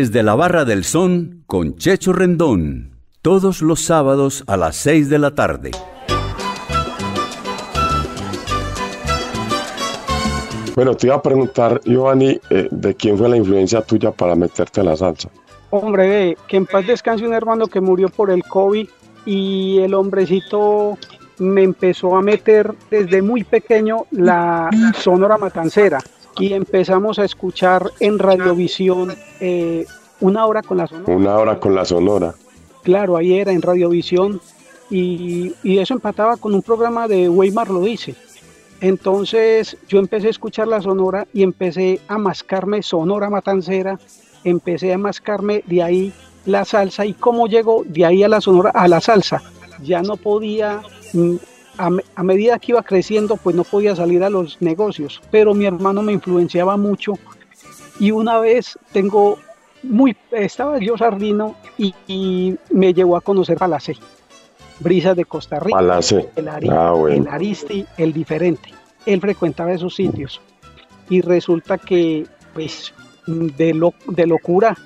Desde 0.00 0.22
la 0.22 0.34
Barra 0.34 0.64
del 0.64 0.84
Son 0.84 1.44
con 1.46 1.76
Checho 1.76 2.14
Rendón. 2.14 2.92
Todos 3.20 3.60
los 3.60 3.82
sábados 3.82 4.44
a 4.46 4.56
las 4.56 4.76
6 4.76 5.10
de 5.10 5.18
la 5.18 5.34
tarde. 5.34 5.72
Bueno, 10.74 10.94
te 10.94 11.08
iba 11.08 11.16
a 11.16 11.22
preguntar, 11.22 11.82
Giovanni, 11.84 12.40
eh, 12.48 12.68
¿de 12.70 12.94
quién 12.94 13.18
fue 13.18 13.28
la 13.28 13.36
influencia 13.36 13.82
tuya 13.82 14.10
para 14.10 14.34
meterte 14.34 14.80
a 14.80 14.84
la 14.84 14.96
salsa? 14.96 15.28
Hombre, 15.68 16.08
ve, 16.08 16.38
que 16.48 16.56
en 16.56 16.64
paz 16.64 16.86
descanse 16.86 17.26
un 17.26 17.34
hermano 17.34 17.66
que 17.66 17.82
murió 17.82 18.08
por 18.08 18.30
el 18.30 18.42
COVID 18.42 18.88
y 19.26 19.80
el 19.80 19.92
hombrecito 19.92 20.96
me 21.36 21.62
empezó 21.62 22.16
a 22.16 22.22
meter 22.22 22.72
desde 22.90 23.20
muy 23.20 23.44
pequeño 23.44 24.06
la 24.12 24.70
sonora 24.94 25.36
matancera 25.36 25.98
y 26.38 26.52
empezamos 26.52 27.18
a 27.18 27.24
escuchar 27.24 27.90
en 28.00 28.18
Radiovisión 28.18 29.14
eh, 29.40 29.86
una 30.20 30.46
hora 30.46 30.62
con 30.62 30.78
la 30.78 30.86
sonora. 30.86 31.14
Una 31.14 31.36
hora 31.36 31.60
con 31.60 31.74
la 31.74 31.84
sonora. 31.84 32.34
Claro, 32.82 33.16
ahí 33.16 33.38
era 33.38 33.52
en 33.52 33.62
Radiovisión 33.62 34.40
y, 34.90 35.54
y 35.62 35.78
eso 35.78 35.94
empataba 35.94 36.36
con 36.36 36.54
un 36.54 36.62
programa 36.62 37.08
de 37.08 37.28
Weimar 37.28 37.68
lo 37.68 37.80
dice. 37.82 38.14
Entonces 38.80 39.76
yo 39.88 39.98
empecé 39.98 40.28
a 40.28 40.30
escuchar 40.30 40.66
la 40.68 40.80
sonora 40.80 41.26
y 41.34 41.42
empecé 41.42 42.00
a 42.08 42.16
mascarme 42.16 42.82
sonora 42.82 43.28
matancera, 43.28 43.98
empecé 44.44 44.92
a 44.92 44.98
mascarme 44.98 45.62
de 45.66 45.82
ahí 45.82 46.12
la 46.46 46.64
salsa 46.64 47.04
y 47.04 47.12
cómo 47.12 47.46
llegó 47.46 47.84
de 47.84 48.04
ahí 48.04 48.22
a 48.22 48.28
la 48.28 48.40
sonora 48.40 48.70
a 48.70 48.88
la 48.88 49.00
salsa. 49.00 49.42
Ya 49.82 50.02
no 50.02 50.16
podía, 50.16 50.82
mm, 51.12 51.36
a, 51.78 51.90
me- 51.90 52.02
a 52.14 52.22
medida 52.22 52.58
que 52.58 52.72
iba 52.72 52.82
creciendo, 52.82 53.36
pues 53.36 53.54
no 53.56 53.64
podía 53.64 53.94
salir 53.96 54.22
a 54.24 54.30
los 54.30 54.60
negocios, 54.60 55.20
pero 55.30 55.54
mi 55.54 55.66
hermano 55.66 56.02
me 56.02 56.12
influenciaba 56.12 56.76
mucho 56.76 57.14
y 57.98 58.10
una 58.10 58.38
vez 58.38 58.78
tengo 58.92 59.38
muy, 59.82 60.16
estaba 60.32 60.78
yo 60.78 60.96
sardino 60.98 61.54
y, 61.78 61.94
y 62.06 62.56
me 62.70 62.92
llevó 62.92 63.16
a 63.16 63.20
conocer 63.20 63.56
Palacé, 63.58 63.96
Brisas 64.80 65.16
de 65.16 65.24
Costa 65.24 65.58
Rica, 65.60 65.76
Palacé. 65.78 66.28
el, 66.36 66.48
Ari- 66.48 66.70
Ah, 66.70 66.92
bueno. 66.92 67.22
el 67.24 67.28
Aristi, 67.28 67.86
el 67.96 68.12
diferente. 68.12 68.70
Él 69.06 69.20
frecuentaba 69.20 69.72
esos 69.72 69.94
sitios 69.94 70.40
y 71.08 71.22
resulta 71.22 71.78
que, 71.78 72.26
pues, 72.54 72.92
de, 73.26 73.72
lo, 73.74 73.94
de 74.06 74.26
locura 74.26 74.76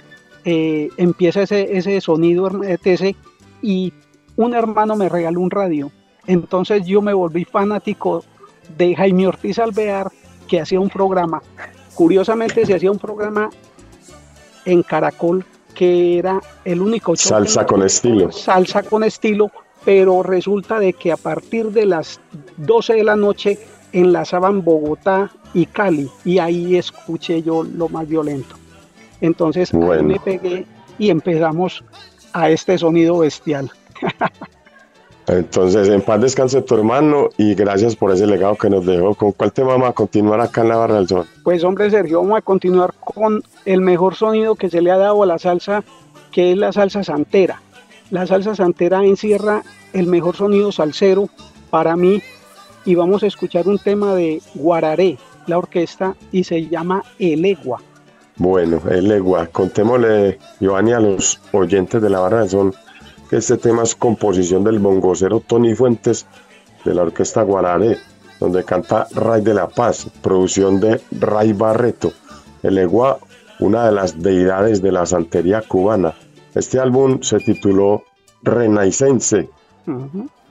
eh, 0.45 0.89
empieza 0.97 1.43
ese, 1.43 1.77
ese 1.77 2.01
sonido 2.01 2.49
etc. 2.65 3.17
y 3.63 3.93
un 4.37 4.55
hermano 4.55 4.95
me 4.97 5.09
regaló 5.09 5.41
un 5.41 5.51
radio. 5.51 5.91
Entonces 6.27 6.85
yo 6.87 7.03
me 7.03 7.13
volví 7.13 7.45
fanático 7.45 8.25
de 8.77 8.95
Jaime 8.95 9.27
Ortiz 9.27 9.59
Alvear, 9.59 10.11
que 10.49 10.61
hacía 10.61 10.81
un 10.81 10.89
programa. 10.89 11.43
Curiosamente 11.95 12.67
se 12.67 12.75
hacía 12.75 12.91
un 12.91 12.99
programa 12.99 13.51
en 14.65 14.83
Caracol 14.83 15.45
que 15.75 16.19
era 16.19 16.41
el 16.65 16.81
único 16.81 17.17
show 17.17 17.31
Salsa 17.31 17.67
con 17.67 17.83
estilo. 17.83 18.31
salsa 18.31 18.83
con 18.85 19.03
estilo, 19.03 19.51
pero 19.85 20.23
resulta 20.23 20.79
de 20.79 20.93
que 20.93 21.13
a 21.13 21.17
partir 21.17 21.73
de 21.73 21.85
las 21.85 22.21
12 22.59 22.95
de 22.95 23.05
la 23.05 23.17
noche 23.17 23.59
enlazaban 23.93 24.65
Bogotá 24.65 25.31
y 25.53 25.67
Cali 25.67 26.09
y 26.25 26.39
ahí 26.39 26.77
escuché 26.77 27.43
yo 27.43 27.65
lo 27.65 27.89
más 27.89 28.09
violento. 28.09 28.57
Entonces 29.21 29.73
ahí 29.75 30.03
me 30.03 30.21
pegué 30.21 30.67
y 30.99 31.11
empezamos 31.11 31.85
a 32.33 32.51
este 32.51 32.79
sonido 32.79 33.19
bestial. 33.19 33.71
Entonces, 35.27 35.89
en 35.89 36.03
paz 36.03 36.21
descanse 36.21 36.61
tu 36.63 36.75
hermano 36.75 37.31
y 37.39 37.55
gracias 37.55 37.97
por 37.97 38.13
ese 38.13 38.27
legado 38.27 38.57
que 38.57 38.69
nos 38.69 38.85
dejó. 38.85 39.15
¿Con 39.15 39.33
cuál 39.33 39.53
tema 39.53 39.69
vamos 39.69 39.89
a 39.89 39.93
continuar 39.93 40.41
acá 40.41 40.61
en 40.61 40.69
la 40.69 40.77
Barra 40.77 40.97
del 40.97 41.09
Sol? 41.09 41.27
Pues 41.43 41.65
hombre 41.65 41.91
Sergio, 41.91 42.21
vamos 42.21 42.39
a 42.39 42.43
continuar 42.43 42.93
con 43.01 43.43
el 43.65 43.81
mejor 43.81 44.15
sonido 44.15 44.55
que 44.55 44.69
se 44.69 44.83
le 44.83 44.91
ha 44.91 44.99
dado 44.99 45.23
a 45.23 45.27
la 45.27 45.39
salsa, 45.39 45.83
que 46.31 46.53
es 46.53 46.59
la 46.59 46.73
salsa 46.73 47.03
santera. 47.05 47.63
La 48.11 48.27
salsa 48.27 48.55
santera 48.55 49.05
encierra 49.05 49.63
el 49.95 50.07
mejor 50.07 50.37
sonido 50.37 50.73
salsero 50.73 51.29
para 51.71 51.97
mí 51.97 52.23
y 52.85 52.95
vamos 52.95 53.23
a 53.23 53.27
escuchar 53.27 53.67
un 53.67 53.79
tema 53.79 54.15
de 54.15 54.43
Guararé, 54.55 55.17
la 55.47 55.57
orquesta, 55.57 56.15
y 56.33 56.45
se 56.45 56.69
llama 56.69 57.03
El 57.19 57.45
Egua. 57.45 57.81
Bueno, 58.37 58.81
el 58.91 59.09
legua. 59.09 59.47
Contémosle, 59.47 60.39
Giovanni, 60.61 60.93
a 60.93 61.01
los 61.01 61.41
oyentes 61.53 62.03
de 62.03 62.11
la 62.11 62.21
Barra 62.21 62.41
del 62.41 62.49
Sol 62.51 62.75
que 63.29 63.37
este 63.37 63.57
tema 63.57 63.83
es 63.83 63.95
composición 63.95 64.65
del 64.65 64.79
bongocero 64.79 65.41
Tony 65.41 65.75
Fuentes 65.75 66.27
de 66.85 66.95
la 66.95 67.03
orquesta 67.03 67.43
Guararé, 67.43 67.99
donde 68.41 68.65
canta 68.65 69.07
Ray 69.13 69.43
de 69.43 69.55
la 69.55 69.69
Paz, 69.69 70.07
producción 70.23 70.81
de 70.81 71.01
Ray 71.13 71.53
Barreto. 71.53 72.13
El 72.63 72.75
legua, 72.77 73.19
una 73.61 73.87
de 73.87 73.93
las 73.93 74.21
deidades 74.23 74.83
de 74.83 74.93
la 74.93 75.07
santería 75.07 75.63
cubana. 75.63 76.15
Este 76.55 76.79
álbum 76.79 77.21
se 77.23 77.39
tituló 77.39 78.03
Renaissance, 78.43 79.49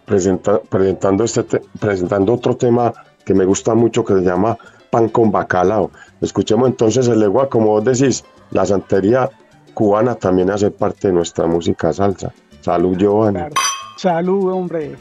presenta- 0.05 0.59
presentando, 0.61 1.23
este 1.23 1.43
te- 1.43 1.61
presentando 1.79 2.33
otro 2.33 2.55
tema 2.57 2.93
que 3.25 3.33
me 3.33 3.45
gusta 3.45 3.73
mucho 3.75 4.03
que 4.03 4.13
se 4.15 4.21
llama 4.21 4.57
Pan 4.89 5.09
con 5.09 5.31
Bacalao. 5.31 5.91
Escuchemos 6.21 6.67
entonces 6.67 7.07
el 7.07 7.19
legua, 7.19 7.49
como 7.49 7.67
vos 7.67 7.83
decís, 7.85 8.23
la 8.51 8.65
santería 8.65 9.29
cubana 9.73 10.15
también 10.15 10.49
hace 10.51 10.69
parte 10.71 11.07
de 11.07 11.13
nuestra 11.13 11.47
música 11.47 11.91
salsa. 11.93 12.33
Salud, 12.63 12.95
Giovanni. 12.95 13.43
Salud, 13.97 14.49
hombre. 14.49 14.95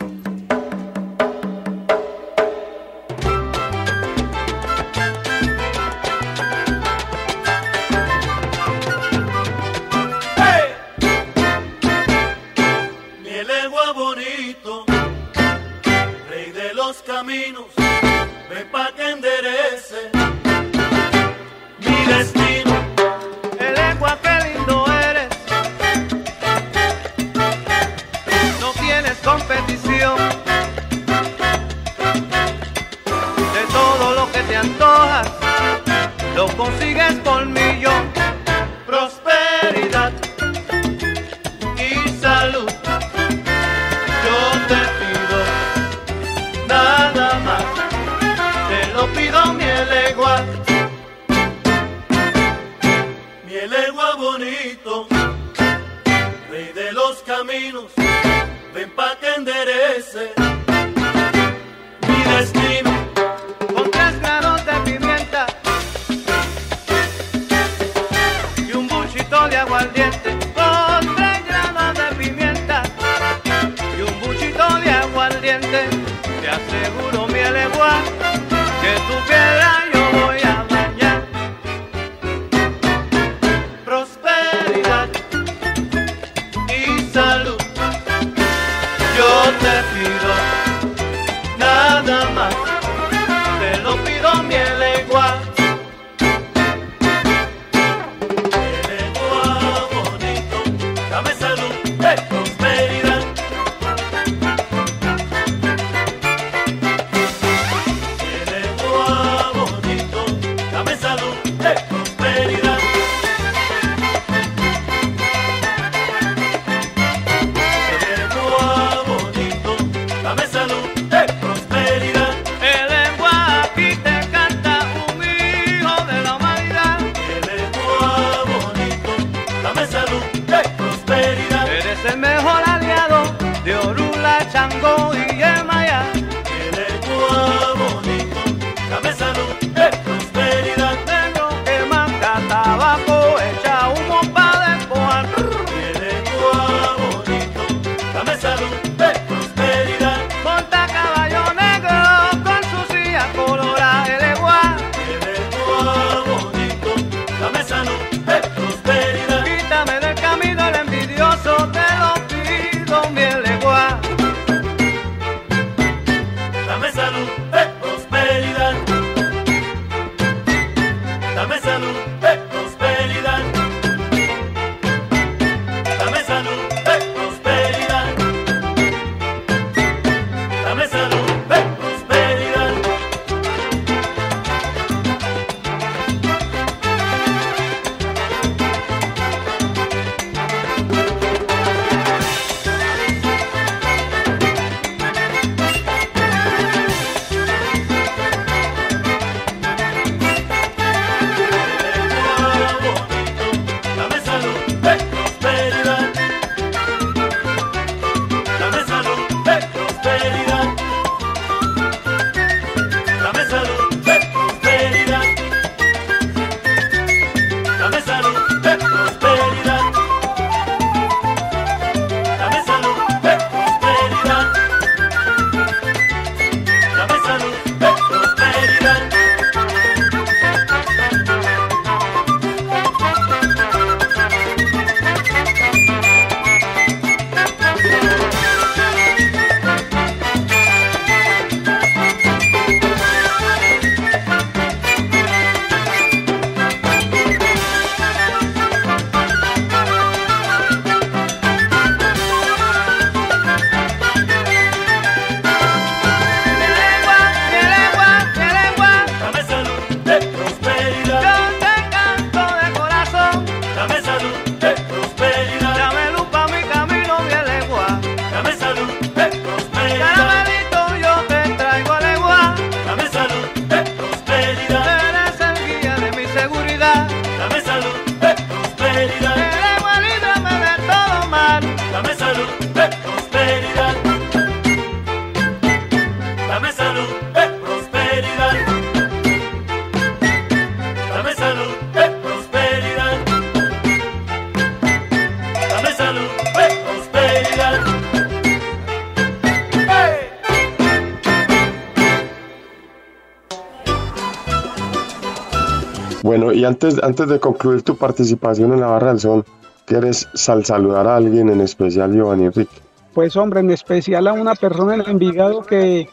Y 306.63 306.65
antes, 306.65 307.03
antes 307.03 307.27
de 307.27 307.41
concluir 307.41 307.83
tu 307.83 307.97
participación 307.97 308.73
en 308.73 308.81
la 308.81 308.87
Barra 308.87 309.09
del 309.09 309.19
Sol, 309.19 309.45
¿quieres 309.85 310.29
sal 310.33 310.65
saludar 310.65 311.09
a 311.09 311.17
alguien 311.17 311.49
en 311.51 311.61
especial, 311.61 312.13
Giovanni 312.15 312.45
Enrique? 312.45 312.77
Pues 313.15 313.35
hombre, 313.37 313.59
en 313.61 313.71
especial 313.73 314.29
a 314.29 314.33
una 314.33 314.55
persona 314.55 314.95
en 314.95 315.03
Envigado 315.11 315.63
que 315.63 316.09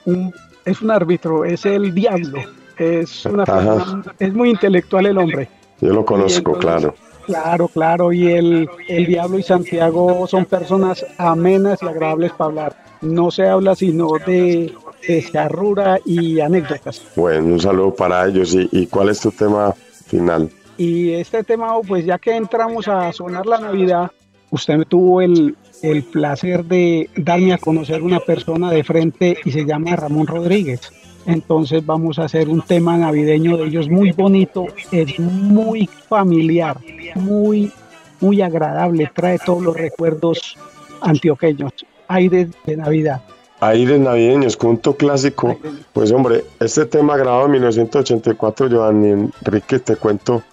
es 0.65 0.81
un 0.81 0.89
árbitro, 0.91 1.45
es 1.45 1.65
el 1.67 1.93
diablo. 1.93 2.39
Es, 2.79 3.25
una 3.27 3.45
persona- 3.45 4.03
es 4.17 4.33
muy 4.33 4.49
intelectual 4.49 5.05
el 5.05 5.17
hombre. 5.19 5.47
Yo 5.81 5.93
lo 5.93 6.03
conozco, 6.03 6.55
entonces- 6.55 6.61
claro. 6.61 6.95
Claro, 7.27 7.67
claro, 7.67 8.11
y 8.11 8.27
el, 8.31 8.67
el 8.87 9.05
Diablo 9.05 9.37
y 9.37 9.43
Santiago 9.43 10.25
son 10.25 10.45
personas 10.45 11.05
amenas 11.19 11.77
y 11.83 11.85
agradables 11.85 12.31
para 12.31 12.45
hablar. 12.49 12.75
No 13.01 13.29
se 13.29 13.47
habla 13.47 13.75
sino 13.75 14.13
de, 14.25 14.73
de 15.07 15.25
charrura 15.31 15.99
y 16.05 16.39
anécdotas. 16.39 17.03
Bueno, 17.15 17.45
un 17.53 17.59
saludo 17.59 17.93
para 17.93 18.25
ellos. 18.25 18.55
¿Y, 18.55 18.67
y 18.71 18.87
cuál 18.87 19.09
es 19.09 19.19
tu 19.19 19.29
tema 19.31 19.75
final? 20.09 20.49
Y 20.77 21.11
este 21.11 21.43
tema, 21.43 21.73
pues 21.87 22.05
ya 22.05 22.17
que 22.17 22.35
entramos 22.35 22.87
a 22.87 23.11
sonar 23.11 23.45
la 23.45 23.59
Navidad, 23.59 24.11
usted 24.49 24.77
me 24.77 24.85
tuvo 24.85 25.21
el, 25.21 25.55
el 25.81 26.03
placer 26.03 26.63
de 26.65 27.09
darme 27.15 27.53
a 27.53 27.57
conocer 27.57 28.01
una 28.01 28.19
persona 28.19 28.71
de 28.71 28.83
frente 28.83 29.37
y 29.45 29.51
se 29.51 29.65
llama 29.65 29.95
Ramón 29.95 30.27
Rodríguez. 30.27 30.91
Entonces 31.25 31.85
vamos 31.85 32.17
a 32.17 32.23
hacer 32.23 32.49
un 32.49 32.61
tema 32.61 32.97
navideño 32.97 33.57
de 33.57 33.65
ellos 33.65 33.89
muy 33.89 34.11
bonito, 34.11 34.65
es 34.91 35.19
muy 35.19 35.87
familiar, 36.07 36.77
muy, 37.15 37.71
muy 38.19 38.41
agradable, 38.41 39.11
trae 39.13 39.37
todos 39.37 39.61
los 39.61 39.75
recuerdos 39.75 40.57
antioqueños, 41.01 41.73
aires 42.07 42.49
de 42.65 42.77
Navidad. 42.77 43.21
Aires 43.61 43.99
navideños, 43.99 44.55
punto 44.55 44.95
clásico. 44.95 45.57
Pues 45.93 46.11
hombre, 46.11 46.45
este 46.59 46.85
tema 46.85 47.17
grabado 47.17 47.45
en 47.45 47.51
1984, 47.51 48.67
Giovanni 48.67 49.29
Enrique, 49.45 49.79
te 49.79 49.97
cuento, 49.97 50.43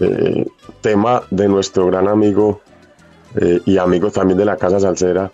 eh, 0.00 0.46
tema 0.80 1.22
de 1.30 1.48
nuestro 1.48 1.86
gran 1.86 2.08
amigo 2.08 2.60
eh, 3.36 3.60
y 3.64 3.78
amigo 3.78 4.10
también 4.10 4.38
de 4.38 4.44
la 4.44 4.56
Casa 4.56 4.80
Salsera, 4.80 5.30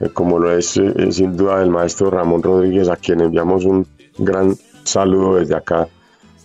eh, 0.00 0.08
como 0.08 0.38
lo 0.38 0.56
es 0.56 0.76
eh, 0.78 1.12
sin 1.12 1.36
duda 1.36 1.62
el 1.62 1.70
maestro 1.70 2.10
Ramón 2.10 2.42
Rodríguez, 2.42 2.88
a 2.88 2.96
quien 2.96 3.20
enviamos 3.20 3.64
un 3.64 3.86
gran 4.16 4.56
saludo 4.84 5.36
desde 5.36 5.56
acá, 5.56 5.86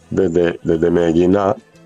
desde, 0.10 0.60
desde 0.64 0.90
Medellín 0.90 1.38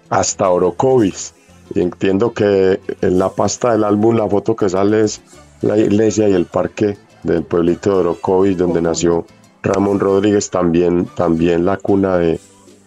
hasta 0.10 0.50
Orocovis. 0.50 1.36
Y 1.76 1.82
entiendo 1.82 2.34
que 2.34 2.80
en 3.02 3.20
la 3.20 3.30
pasta 3.30 3.74
del 3.74 3.84
álbum 3.84 4.16
la 4.16 4.28
foto 4.28 4.56
que 4.56 4.70
sale 4.70 5.02
es 5.02 5.22
la 5.62 5.78
iglesia 5.78 6.28
y 6.28 6.34
el 6.34 6.46
parque 6.46 6.98
del 7.24 7.44
pueblito 7.44 7.92
de 7.92 7.96
Orocovis, 7.98 8.58
donde 8.58 8.82
nació 8.82 9.26
Ramón 9.62 10.00
Rodríguez, 10.00 10.50
también, 10.50 11.06
también 11.16 11.66
la 11.66 11.78
cuna 11.78 12.18
de, 12.18 12.40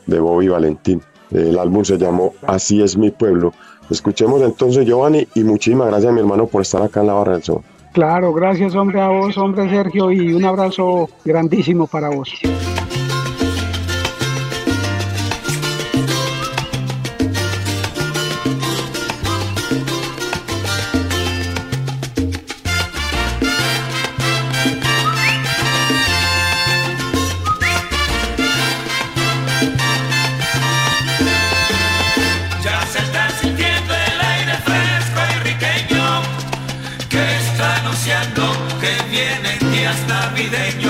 de 0.07 0.21
Bobby 0.21 0.49
Valentín. 0.49 1.03
El 1.31 1.59
álbum 1.59 1.85
se 1.85 1.99
llamó 1.99 2.35
Así 2.47 2.83
es 2.83 2.97
mi 2.97 3.11
pueblo. 3.11 3.53
Escuchemos 3.91 4.43
entonces, 4.43 4.85
Giovanni, 4.85 5.27
y 5.35 5.45
muchísimas 5.45 5.89
gracias, 5.89 6.13
mi 6.13 6.21
hermano, 6.21 6.47
por 6.47 6.63
estar 6.63 6.83
acá 6.83 7.01
en 7.01 7.07
la 7.07 7.15
Barra 7.15 7.33
del 7.33 7.43
Sol. 7.43 7.63
Claro, 7.93 8.33
gracias 8.35 8.75
hombre 8.75 9.01
a 9.01 9.09
vos, 9.09 9.39
hombre 9.39 9.71
Sergio, 9.71 10.13
y 10.13 10.35
un 10.35 10.45
abrazo 10.45 11.09
grandísimo 11.25 11.87
para 11.87 12.11
vos. 12.11 12.31
Días 39.87 40.09
navideños. 40.09 40.86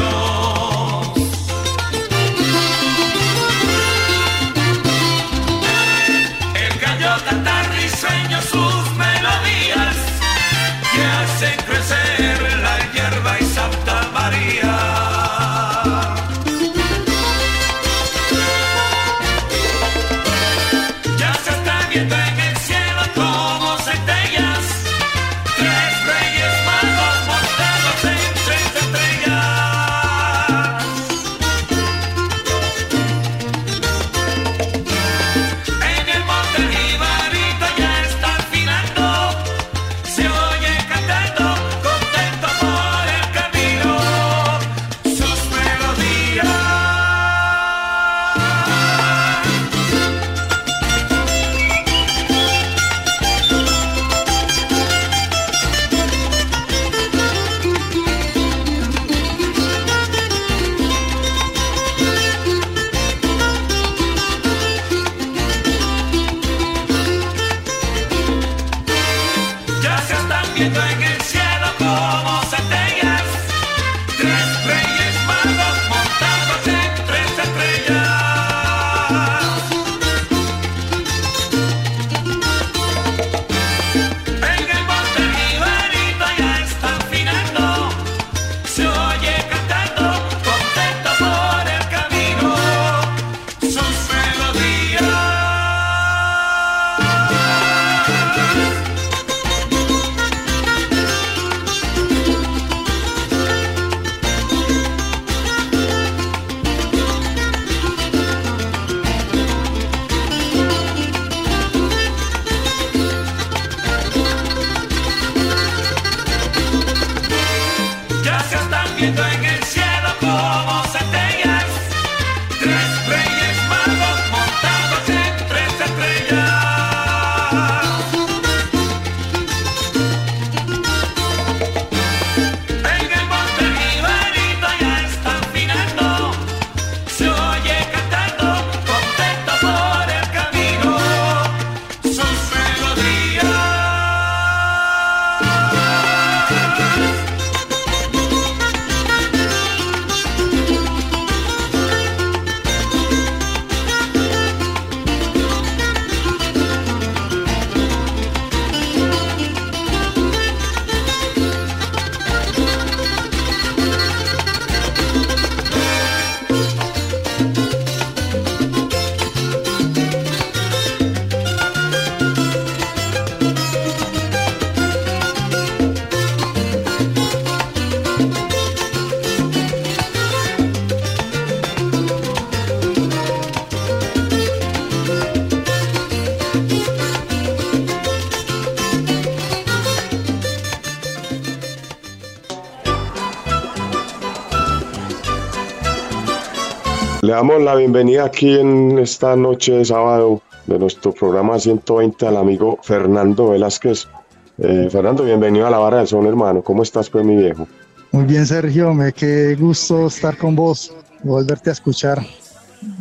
Damos 197.36 197.60
la 197.60 197.74
bienvenida 197.74 198.24
aquí 198.24 198.58
en 198.58 198.98
esta 198.98 199.36
noche 199.36 199.72
de 199.72 199.84
sábado 199.84 200.40
de 200.66 200.78
nuestro 200.78 201.12
programa 201.12 201.58
120 201.58 202.26
al 202.26 202.38
amigo 202.38 202.78
Fernando 202.82 203.50
Velázquez. 203.50 204.08
Eh, 204.56 204.88
Fernando, 204.90 205.22
bienvenido 205.22 205.66
a 205.66 205.70
la 205.70 205.76
barra 205.76 205.98
del 205.98 206.06
son, 206.06 206.24
hermano. 206.24 206.62
¿Cómo 206.62 206.82
estás, 206.82 207.10
pues, 207.10 207.26
mi 207.26 207.36
viejo? 207.36 207.68
Muy 208.12 208.24
bien, 208.24 208.46
Sergio. 208.46 208.94
Me 208.94 209.12
qué 209.12 209.54
gusto 209.54 210.06
estar 210.06 210.38
con 210.38 210.56
vos, 210.56 210.94
volverte 211.24 211.68
a 211.68 211.74
escuchar 211.74 212.24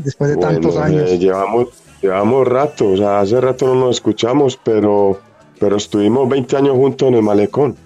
después 0.03 0.31
de 0.31 0.35
tantos 0.35 0.73
Bueno, 0.75 0.97
años. 0.97 1.11
eh, 1.11 1.17
llevamos, 1.17 1.67
llevamos 2.01 2.45
rato, 2.45 2.89
o 2.89 2.97
sea, 2.97 3.21
hace 3.21 3.39
rato 3.39 3.67
no 3.67 3.75
nos 3.75 3.95
escuchamos, 3.95 4.59
pero, 4.61 5.17
pero 5.61 5.77
estuvimos 5.77 6.27
20 6.27 6.57
años 6.57 6.75
juntos 6.75 7.07
en 7.07 7.13
el 7.13 7.21
malecón. 7.21 7.77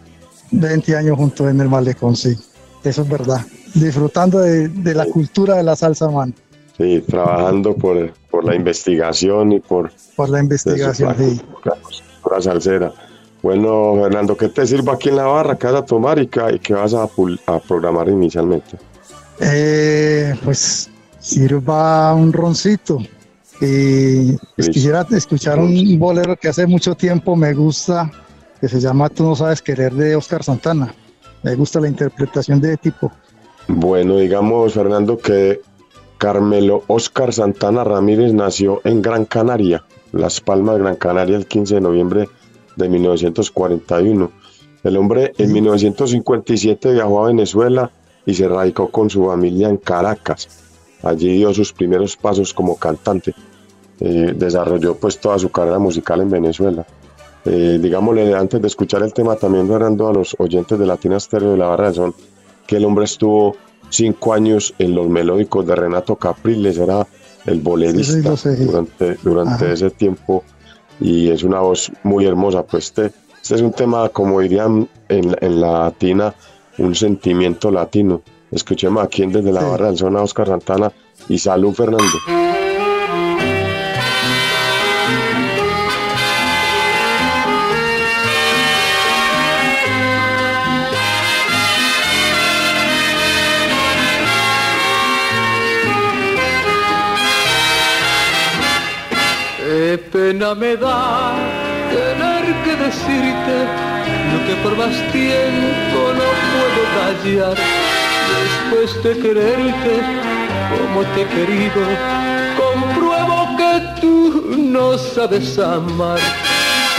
20 0.50 0.98
años 0.98 1.16
juntos 1.16 1.48
en 1.48 1.62
el 1.62 1.70
malecón, 1.70 2.16
sí. 2.16 2.36
Eso 2.84 3.04
es 3.04 3.08
verdad. 3.08 3.46
Disfrutando 3.76 4.40
de, 4.40 4.68
de 4.70 4.94
la 4.94 5.06
cultura 5.06 5.56
de 5.56 5.64
la 5.64 5.76
salsa, 5.76 6.10
man. 6.10 6.34
Sí, 6.78 7.04
trabajando 7.08 7.76
por, 7.76 8.12
por 8.32 8.46
la 8.46 8.56
investigación 8.56 9.52
y 9.52 9.60
por 9.60 9.92
Por 10.16 10.30
la 10.30 10.40
investigación, 10.40 11.16
sí. 11.18 11.42
la 11.66 11.76
cultura 11.76 12.42
salsera. 12.42 12.94
Bueno, 13.42 13.96
Fernando, 14.02 14.36
¿qué 14.36 14.50
te 14.50 14.66
sirvo 14.66 14.92
aquí 14.92 15.10
en 15.10 15.18
la 15.18 15.24
barra? 15.26 15.58
¿Qué 15.58 15.68
vas 15.68 15.76
a 15.76 15.86
tomar 15.86 16.20
y 16.20 16.28
qué, 16.28 16.74
vas 16.74 16.94
a, 16.94 17.04
a 17.04 17.60
programar 17.60 18.10
inicialmente? 18.10 18.78
Eh, 19.40 20.36
pues 20.44 20.90
sirva 21.20 22.14
un 22.14 22.34
roncito. 22.34 22.98
Y 23.62 24.38
pues, 24.56 24.70
quisiera 24.70 25.06
escuchar 25.12 25.60
un 25.60 26.00
bolero 26.00 26.36
que 26.38 26.48
hace 26.48 26.66
mucho 26.66 26.96
tiempo 26.96 27.36
me 27.36 27.54
gusta, 27.54 28.10
que 28.60 28.70
se 28.70 28.80
llama 28.80 29.10
Tú 29.10 29.24
no 29.24 29.36
sabes 29.36 29.62
querer 29.62 29.94
de 29.94 30.16
Oscar 30.16 30.44
Santana. 30.44 30.94
Me 31.44 31.56
gusta 31.56 31.80
la 31.80 31.88
interpretación 31.88 32.60
de 32.60 32.78
tipo. 32.78 33.12
Bueno, 33.72 34.18
digamos, 34.18 34.74
Fernando, 34.74 35.20
que 35.20 35.62
Carmelo 36.18 36.84
Oscar 36.88 37.32
Santana 37.32 37.84
Ramírez 37.84 38.34
nació 38.34 38.82
en 38.84 39.04
Gran 39.04 39.26
Canaria, 39.26 39.86
Las 40.12 40.42
Palmas, 40.42 40.80
Gran 40.80 40.96
Canaria, 40.96 41.38
el 41.38 41.46
15 41.46 41.76
de 41.76 41.82
noviembre 41.82 42.28
de 42.76 42.90
1941. 42.90 44.32
El 44.84 44.98
hombre 44.98 45.34
en 45.38 45.54
1957 45.54 46.94
viajó 46.94 47.24
a 47.24 47.28
Venezuela 47.28 47.92
y 48.26 48.34
se 48.34 48.48
radicó 48.48 48.90
con 48.90 49.08
su 49.12 49.28
familia 49.28 49.70
en 49.70 49.78
Caracas. 49.78 50.50
Allí 51.04 51.32
dio 51.34 51.54
sus 51.54 51.72
primeros 51.72 52.18
pasos 52.18 52.56
como 52.56 52.76
cantante. 52.76 53.36
Eh, 54.00 54.34
desarrolló 54.36 54.96
pues 54.96 55.20
toda 55.20 55.38
su 55.38 55.52
carrera 55.52 55.78
musical 55.78 56.22
en 56.22 56.32
Venezuela. 56.32 56.88
Eh, 57.46 57.78
digámosle 57.80 58.34
antes 58.34 58.60
de 58.60 58.68
escuchar 58.68 59.04
el 59.04 59.14
tema 59.14 59.36
también 59.36 59.68
Fernando 59.68 60.08
a 60.08 60.14
los 60.14 60.36
oyentes 60.40 60.78
de 60.80 60.88
Latina 60.88 61.20
Stereo 61.20 61.52
de 61.52 61.58
la 61.58 61.68
Barra 61.68 61.90
de 61.90 61.94
Son 61.94 62.16
que 62.70 62.78
el 62.78 62.86
hombre 62.86 63.06
estuvo 63.06 63.56
cinco 63.90 64.32
años 64.32 64.76
en 64.78 64.94
los 64.94 65.10
melódicos 65.10 65.66
de 65.66 65.74
Renato 65.74 66.16
Capriles, 66.18 66.78
era 66.78 67.08
el 67.48 67.62
bolerista 67.62 68.38
Sí, 68.38 68.56
sí, 68.56 68.64
durante, 68.64 69.16
durante 69.24 69.66
Ajá. 69.66 69.74
ese 69.74 69.90
tiempo 69.90 70.44
y 71.00 71.30
es 71.32 71.42
una 71.42 71.62
voz 71.62 71.92
muy 72.04 72.28
hermosa. 72.28 72.62
Pues 72.62 72.86
este, 72.86 73.12
este 73.42 73.56
es 73.56 73.62
un 73.62 73.72
tema, 73.74 74.10
como 74.10 74.40
dirían 74.40 74.88
en, 75.08 75.36
en 75.42 75.60
la 75.60 75.86
latina, 75.86 76.36
un 76.78 76.94
sentimiento 76.94 77.72
latino. 77.72 78.22
Escuchemos 78.52 79.04
aquí 79.04 79.24
en 79.24 79.32
desde 79.32 79.52
la 79.52 79.64
barra 79.64 79.88
del 79.88 79.98
zona 79.98 80.22
Oscar 80.22 80.46
Santana 80.46 80.92
y 81.28 81.40
salud 81.40 81.74
Fernando. 81.74 82.79
Pena 100.12 100.56
me 100.56 100.76
da 100.76 101.36
tener 101.92 102.46
que 102.64 102.76
decirte 102.84 103.56
lo 104.32 104.40
que 104.48 104.56
por 104.64 104.78
más 104.78 104.96
tiempo 105.12 106.00
no 106.20 106.30
puedo 106.52 106.82
callar. 106.98 107.58
Después 108.36 109.04
de 109.04 109.22
quererte 109.22 109.94
como 110.70 111.02
te 111.14 111.22
he 111.22 111.26
querido, 111.26 111.82
compruebo 112.58 113.58
que 113.58 114.02
tú 114.02 114.56
no 114.58 114.98
sabes 114.98 115.58
amar. 115.60 116.20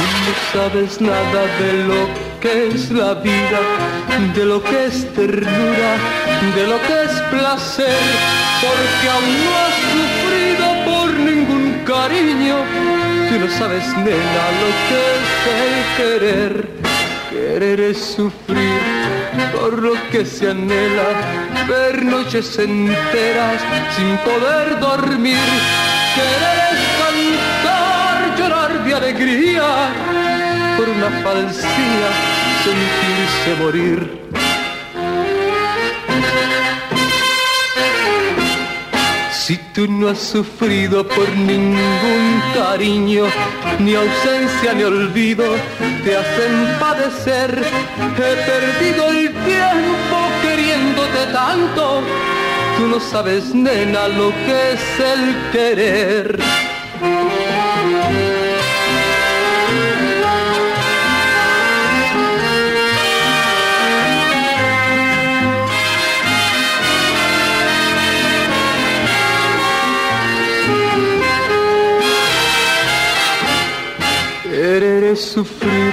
No 0.00 0.32
sabes 0.52 1.00
nada 1.00 1.42
de 1.60 1.84
lo 1.84 2.30
que 2.40 2.68
es 2.68 2.90
la 2.90 3.14
vida, 3.14 3.60
de 4.34 4.44
lo 4.44 4.62
que 4.62 4.86
es 4.86 5.12
ternura, 5.14 5.92
de 6.56 6.66
lo 6.66 6.80
que 6.86 7.04
es 7.04 7.20
placer, 7.30 8.00
porque 8.62 9.08
aún 9.14 9.44
no 9.44 9.50
has 9.62 9.76
sufrido 9.94 10.66
por 10.86 11.12
ningún 11.18 11.49
cariño. 11.90 12.56
Tú 13.28 13.38
no 13.38 13.50
sabes, 13.58 13.86
nena, 13.98 14.44
lo 14.60 14.70
que 14.88 15.00
es 15.16 15.30
el 15.60 15.74
querer. 15.96 16.68
Querer 17.30 17.80
es 17.80 17.98
sufrir 17.98 18.80
por 19.52 19.82
lo 19.82 19.92
que 20.10 20.24
se 20.24 20.50
anhela, 20.50 21.08
ver 21.68 22.04
noches 22.04 22.58
enteras 22.58 23.60
sin 23.96 24.16
poder 24.18 24.78
dormir. 24.80 25.48
Querer 26.14 26.58
es 26.72 26.80
cantar, 27.00 28.36
llorar 28.38 28.84
de 28.84 28.94
alegría 28.94 29.68
por 30.76 30.88
una 30.88 31.10
falsía, 31.22 32.08
sentirse 32.64 33.62
morir. 33.62 34.29
Si 39.50 39.58
tú 39.74 39.88
no 39.88 40.10
has 40.10 40.18
sufrido 40.20 41.04
por 41.04 41.28
ningún 41.36 42.40
cariño, 42.54 43.24
ni 43.80 43.96
ausencia 43.96 44.72
ni 44.74 44.84
olvido, 44.84 45.44
te 46.04 46.16
hacen 46.16 46.78
padecer. 46.78 47.60
He 48.16 48.34
perdido 48.48 49.08
el 49.08 49.34
tiempo 49.44 50.18
queriéndote 50.40 51.32
tanto. 51.32 52.00
Tú 52.78 52.86
no 52.86 53.00
sabes, 53.00 53.52
nena, 53.52 54.06
lo 54.06 54.30
que 54.30 54.74
es 54.74 55.00
el 55.00 55.50
querer. 55.50 56.38
Sufrir 75.20 75.92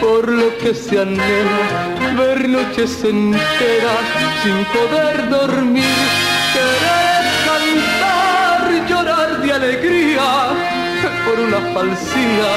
por 0.00 0.28
lo 0.28 0.56
que 0.58 0.74
se 0.74 1.00
anhela, 1.00 2.14
ver 2.16 2.48
noches 2.48 3.02
enteras 3.04 4.04
sin 4.42 4.64
poder 4.66 5.28
dormir. 5.28 5.84
Querer 6.54 7.24
cantar, 7.48 8.88
llorar 8.88 9.42
de 9.42 9.52
alegría 9.52 10.28
por 11.26 11.40
una 11.40 11.60
falsía, 11.74 12.50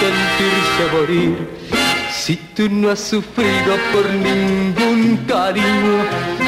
sentirse 0.00 0.82
morir. 0.96 1.66
Si 2.12 2.36
tú 2.56 2.68
no 2.68 2.90
has 2.90 3.00
sufrido 3.00 3.76
por 3.92 4.04
ningún 4.12 5.16
cariño, 5.28 5.98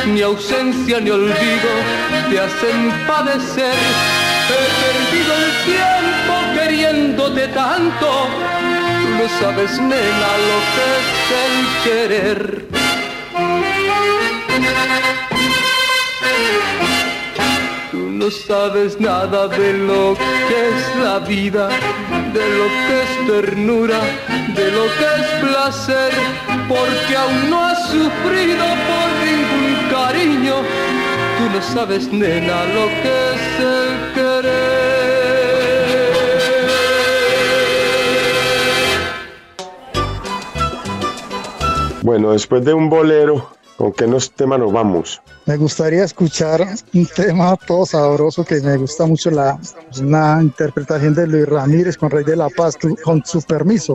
ni 0.06 0.22
ausencia 0.22 0.98
ni 1.00 1.10
olvido, 1.10 1.70
te 2.30 2.40
hacen 2.40 3.06
padecer. 3.06 3.76
He 4.50 4.64
perdido 4.82 5.34
el 5.42 5.48
tiempo 5.72 6.34
queriéndote 6.54 7.48
tanto. 7.48 8.77
No 9.18 9.28
sabes, 9.40 9.80
nena, 9.80 10.30
lo 10.48 10.58
que 10.74 10.84
es 10.98 11.08
el 11.42 11.54
querer. 11.84 12.68
Tú 17.90 17.98
no 17.98 18.30
sabes 18.30 19.00
nada 19.00 19.48
de 19.48 19.72
lo 19.72 20.14
que 20.46 20.68
es 20.68 20.96
la 21.02 21.18
vida, 21.18 21.68
de 22.32 22.46
lo 22.58 22.66
que 22.86 22.94
es 23.02 23.26
ternura, 23.26 24.00
de 24.54 24.70
lo 24.70 24.84
que 24.84 25.06
es 25.20 25.26
placer, 25.44 26.12
porque 26.68 27.16
aún 27.16 27.50
no 27.50 27.66
has 27.66 27.88
sufrido 27.88 28.66
por 28.88 29.08
ningún 29.26 29.66
cariño. 29.90 30.54
Tú 31.38 31.44
no 31.54 31.60
sabes, 31.74 32.06
nena, 32.12 32.64
lo 32.66 32.86
que 33.02 33.14
es 33.34 33.60
el 33.60 33.87
Bueno, 42.08 42.32
después 42.32 42.64
de 42.64 42.72
un 42.72 42.88
bolero, 42.88 43.50
¿con 43.76 43.92
qué 43.92 44.06
nos 44.06 44.30
tema 44.30 44.56
nos 44.56 44.72
vamos? 44.72 45.20
Me 45.44 45.58
gustaría 45.58 46.04
escuchar 46.04 46.66
un 46.94 47.04
tema 47.04 47.54
todo 47.66 47.84
sabroso 47.84 48.46
que 48.46 48.62
me 48.62 48.78
gusta 48.78 49.04
mucho, 49.04 49.30
la, 49.30 49.58
una 50.00 50.38
interpretación 50.40 51.12
de 51.12 51.26
Luis 51.26 51.46
Ramírez 51.46 51.98
con 51.98 52.10
Rey 52.10 52.24
de 52.24 52.34
la 52.34 52.48
Paz, 52.48 52.78
con 53.04 53.22
su 53.26 53.42
permiso. 53.42 53.92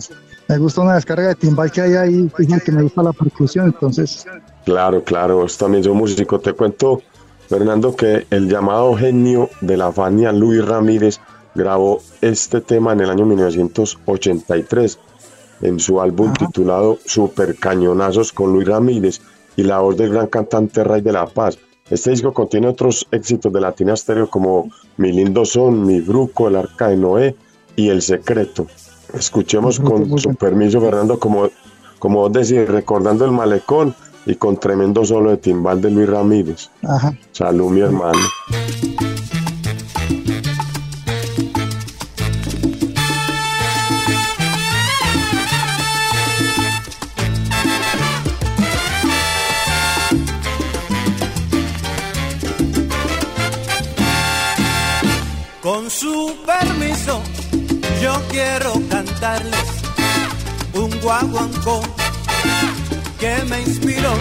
Me 0.47 0.59
gusta 0.59 0.81
una 0.81 0.93
descarga 0.93 1.29
de 1.29 1.33
timbal 1.33 1.71
que 1.71 1.81
hay 1.81 1.95
ahí, 1.95 2.31
fíjense 2.37 2.65
que 2.65 2.71
me 2.71 2.83
gusta 2.83 3.01
la 3.01 3.13
percusión, 3.13 3.65
entonces 3.65 4.27
Claro, 4.63 5.03
claro, 5.03 5.47
también 5.57 5.83
soy 5.83 5.93
músico. 5.93 6.39
Te 6.39 6.53
cuento, 6.53 7.01
Fernando, 7.49 7.95
que 7.95 8.27
el 8.29 8.47
llamado 8.47 8.95
genio 8.95 9.49
de 9.61 9.75
la 9.75 9.91
Fania 9.91 10.31
Luis 10.31 10.63
Ramírez 10.63 11.19
grabó 11.55 11.99
este 12.21 12.61
tema 12.61 12.93
en 12.93 12.99
el 13.01 13.09
año 13.09 13.25
1983 13.25 14.99
en 15.63 15.79
su 15.79 15.99
álbum 15.99 16.33
titulado 16.33 16.99
Super 17.05 17.55
Cañonazos 17.55 18.31
con 18.31 18.53
Luis 18.53 18.67
Ramírez 18.67 19.21
y 19.55 19.63
la 19.63 19.79
voz 19.79 19.97
del 19.97 20.11
gran 20.11 20.27
cantante 20.27 20.83
Ray 20.83 21.01
de 21.01 21.13
la 21.13 21.25
Paz. 21.25 21.57
Este 21.89 22.11
disco 22.11 22.33
contiene 22.33 22.67
otros 22.67 23.07
éxitos 23.11 23.51
de 23.51 23.61
Latina 23.61 23.95
Stereo 23.95 24.29
como 24.29 24.69
Mi 24.97 25.11
Lindo 25.11 25.45
Son, 25.45 25.85
Mi 25.85 26.01
Bruco, 26.01 26.47
El 26.47 26.57
Arca 26.57 26.87
de 26.87 26.97
Noé 26.97 27.35
y 27.75 27.89
El 27.89 28.01
Secreto. 28.01 28.67
Escuchemos 29.13 29.79
con 29.79 30.17
su 30.17 30.33
permiso, 30.35 30.81
Fernando, 30.81 31.19
como, 31.19 31.49
como 31.99 32.19
vos 32.19 32.33
decís, 32.33 32.67
recordando 32.67 33.25
el 33.25 33.31
malecón 33.31 33.95
y 34.25 34.35
con 34.35 34.57
tremendo 34.57 35.05
solo 35.05 35.31
de 35.31 35.37
timbal 35.37 35.81
de 35.81 35.91
Luis 35.91 36.09
Ramírez. 36.09 36.69
Ajá. 36.83 37.17
Salud, 37.31 37.71
mi 37.71 37.81
hermano. 37.81 38.19
Con 55.83 55.91
su 55.91 56.37
permiso, 56.45 57.21
yo 58.01 58.13
quiero 58.29 58.71
cantarles 58.89 59.65
un 60.71 60.89
guaguancó 61.01 61.81
que 63.19 63.43
me 63.49 63.63
inspiró. 63.63 64.13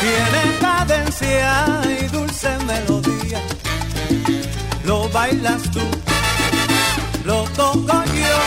Tiene 0.00 0.58
cadencia 0.58 1.82
y 2.00 2.06
dulce 2.06 2.48
melodía. 2.64 3.42
Lo 4.86 5.06
bailas 5.10 5.62
tú, 5.70 5.84
lo 7.26 7.44
toco 7.50 8.02
yo. 8.06 8.38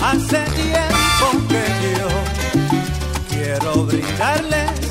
Hace 0.00 0.44
tiempo 0.62 1.26
que 1.48 1.64
yo 1.98 3.36
quiero 3.36 3.84
brindarles 3.84 4.83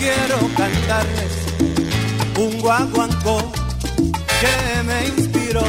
quiero 0.00 0.38
cantarles 0.56 1.34
un 2.38 2.58
guaguancó 2.60 3.52
que 4.40 4.82
me 4.88 5.08
inspiró. 5.08 5.62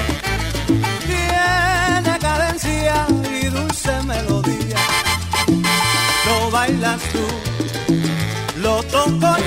Tiene 1.05 2.17
cadencia 2.17 3.05
y 3.29 3.47
dulce 3.47 3.91
melodía. 4.03 4.81
Lo 6.27 6.49
bailas 6.49 7.01
tú, 7.11 7.25
lo 8.61 8.81
toco 8.83 9.40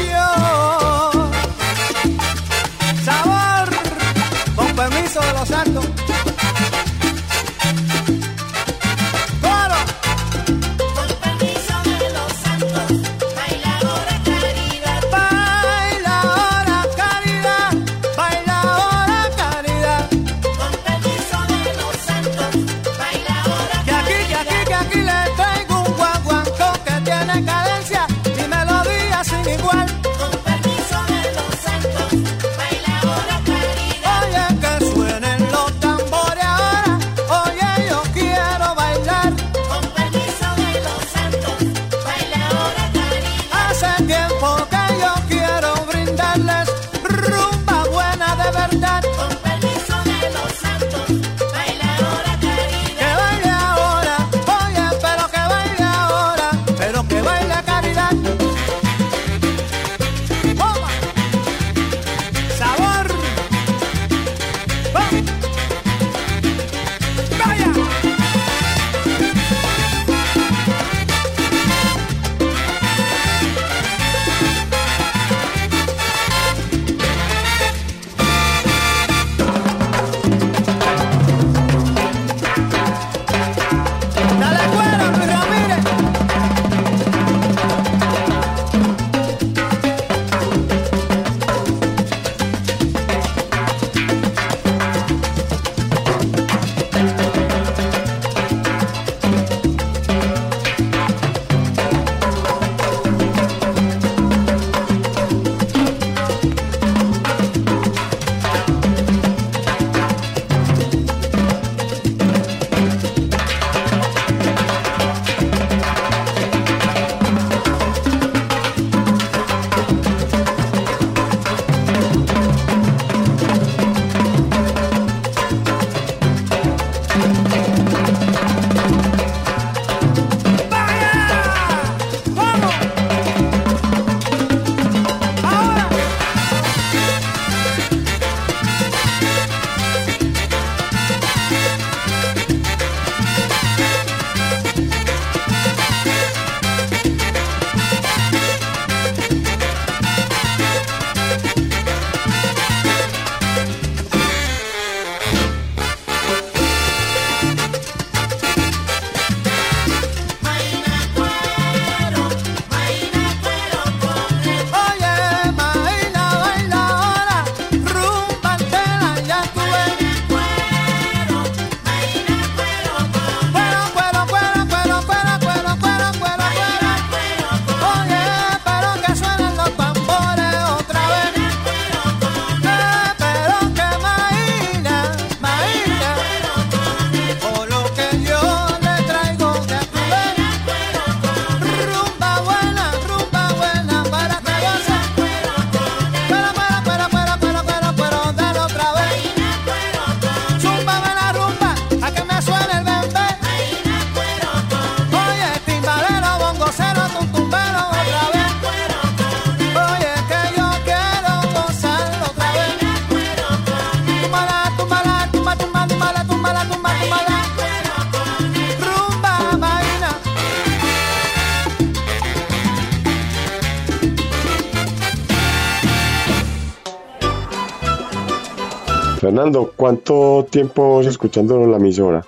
Fernando, 229.25 229.73
¿cuánto 229.75 230.47
tiempo 230.51 230.99
vas 230.99 231.07
escuchando 231.07 231.67
la 231.67 231.79
emisora? 231.79 232.23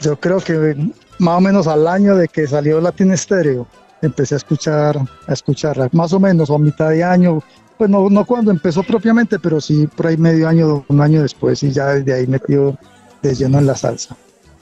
Yo 0.00 0.14
creo 0.20 0.38
que 0.38 0.76
más 1.18 1.38
o 1.38 1.40
menos 1.40 1.66
al 1.66 1.88
año 1.88 2.14
de 2.14 2.28
que 2.28 2.46
salió 2.46 2.80
Latin 2.80 3.16
Stereo, 3.16 3.66
empecé 4.02 4.36
a 4.36 4.38
escuchar, 4.38 5.00
a 5.26 5.32
escucharla, 5.32 5.88
más 5.90 6.12
o 6.12 6.20
menos, 6.20 6.48
a 6.48 6.58
mitad 6.58 6.90
de 6.90 7.02
año, 7.02 7.42
pues 7.76 7.90
no, 7.90 8.08
no 8.08 8.24
cuando 8.24 8.52
empezó 8.52 8.84
propiamente, 8.84 9.40
pero 9.40 9.60
sí 9.60 9.88
por 9.96 10.06
ahí 10.06 10.16
medio 10.16 10.46
año, 10.46 10.84
un 10.86 11.00
año 11.00 11.22
después, 11.22 11.60
y 11.64 11.72
ya 11.72 11.94
desde 11.94 12.14
ahí 12.14 12.28
metido 12.28 12.78
de 13.20 13.34
lleno 13.34 13.58
en 13.58 13.66
la 13.66 13.74
salsa. 13.74 14.16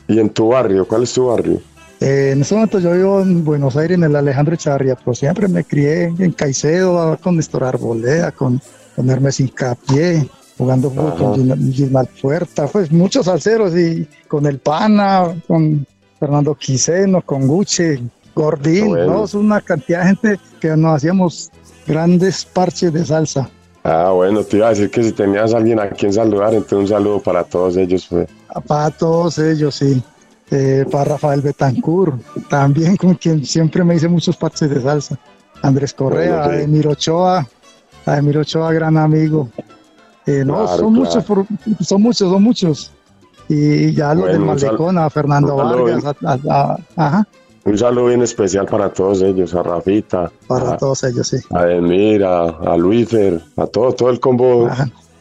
¿Y 0.08 0.20
en 0.20 0.30
tu 0.30 0.48
barrio? 0.48 0.88
¿Cuál 0.88 1.02
es 1.02 1.12
tu 1.12 1.26
barrio? 1.26 1.60
Eh, 2.00 2.30
en 2.32 2.40
este 2.40 2.54
momento 2.54 2.78
yo 2.78 2.90
vivo 2.92 3.20
en 3.20 3.44
Buenos 3.44 3.76
Aires, 3.76 3.98
en 3.98 4.04
el 4.04 4.16
Alejandro 4.16 4.54
Echavarría, 4.54 4.96
pero 4.96 5.14
siempre 5.14 5.46
me 5.48 5.62
crié 5.62 6.04
en 6.04 6.32
Caicedo, 6.32 7.18
con 7.22 7.36
Néstor 7.36 7.64
Arboleda, 7.64 8.32
con, 8.32 8.62
con 8.96 9.10
Hermes 9.10 9.40
Incapié, 9.40 10.26
jugando 10.56 10.90
fútbol 10.90 11.14
con 11.16 11.34
Gil- 11.34 11.72
Gilmar 11.72 12.06
Puerta, 12.20 12.66
pues 12.66 12.90
muchos 12.92 13.26
salseros, 13.26 13.76
y 13.76 14.06
con 14.28 14.46
el 14.46 14.58
Pana, 14.58 15.34
con 15.46 15.86
Fernando 16.20 16.54
Quiseno, 16.54 17.22
con 17.22 17.46
Guche, 17.46 18.00
Gordín. 18.34 18.92
¿no? 18.92 19.24
Es 19.24 19.34
una 19.34 19.60
cantidad 19.60 20.00
de 20.00 20.06
gente 20.06 20.40
que 20.60 20.76
nos 20.76 20.96
hacíamos 20.96 21.50
grandes 21.86 22.44
parches 22.44 22.92
de 22.92 23.04
salsa. 23.04 23.48
Ah, 23.82 24.10
bueno, 24.14 24.42
te 24.42 24.56
iba 24.56 24.68
a 24.68 24.70
decir 24.70 24.90
que 24.90 25.02
si 25.02 25.12
tenías 25.12 25.52
a 25.52 25.58
alguien 25.58 25.78
a 25.78 25.90
quien 25.90 26.12
saludar, 26.12 26.54
entonces 26.54 26.78
un 26.78 26.88
saludo 26.88 27.20
para 27.20 27.44
todos 27.44 27.76
ellos. 27.76 28.06
Pues. 28.08 28.28
Para 28.66 28.90
todos 28.90 29.38
ellos, 29.38 29.74
sí. 29.74 30.02
Eh, 30.50 30.84
para 30.90 31.04
Rafael 31.04 31.40
Betancourt, 31.42 32.14
también 32.48 32.96
con 32.96 33.14
quien 33.14 33.44
siempre 33.44 33.82
me 33.84 33.96
hice 33.96 34.08
muchos 34.08 34.36
parches 34.36 34.70
de 34.70 34.80
salsa. 34.80 35.18
Andrés 35.62 35.92
Correa, 35.92 36.44
Bueno, 36.44 36.58
sí. 36.58 36.64
Emir 36.64 36.88
Ochoa, 36.88 37.46
Emir 38.06 38.38
Ochoa, 38.38 38.72
gran 38.72 38.96
amigo. 38.96 39.48
Eh, 40.26 40.42
no, 40.44 40.54
Claro, 40.64 40.68
son 40.68 40.94
claro. 40.94 41.46
muchos, 41.70 41.86
son 41.86 42.02
muchos, 42.02 42.30
son 42.30 42.42
muchos. 42.42 42.92
Y 43.48 43.92
ya 43.92 44.14
los 44.14 44.26
del 44.26 44.40
Malecón, 44.40 44.96
a 44.98 45.10
Fernando 45.10 45.56
Vargas, 45.56 46.04
a- 46.04 46.16
a- 46.24 46.38
a- 46.48 46.78
ajá, 46.96 47.28
Un 47.66 47.78
saludo 47.78 48.06
bien 48.06 48.22
especial 48.22 48.66
para 48.66 48.90
todos 48.92 49.22
ellos, 49.22 49.54
a 49.54 49.62
Rafita, 49.62 50.30
para 50.46 50.72
a, 50.72 50.76
todos 50.76 51.02
ellos, 51.04 51.26
sí. 51.28 51.36
a 51.54 51.66
Emira, 51.70 52.44
a 52.44 52.76
Luifer, 52.76 53.40
a 53.56 53.66
todo, 53.66 53.92
todo 53.92 54.10
el 54.10 54.20
combo 54.20 54.68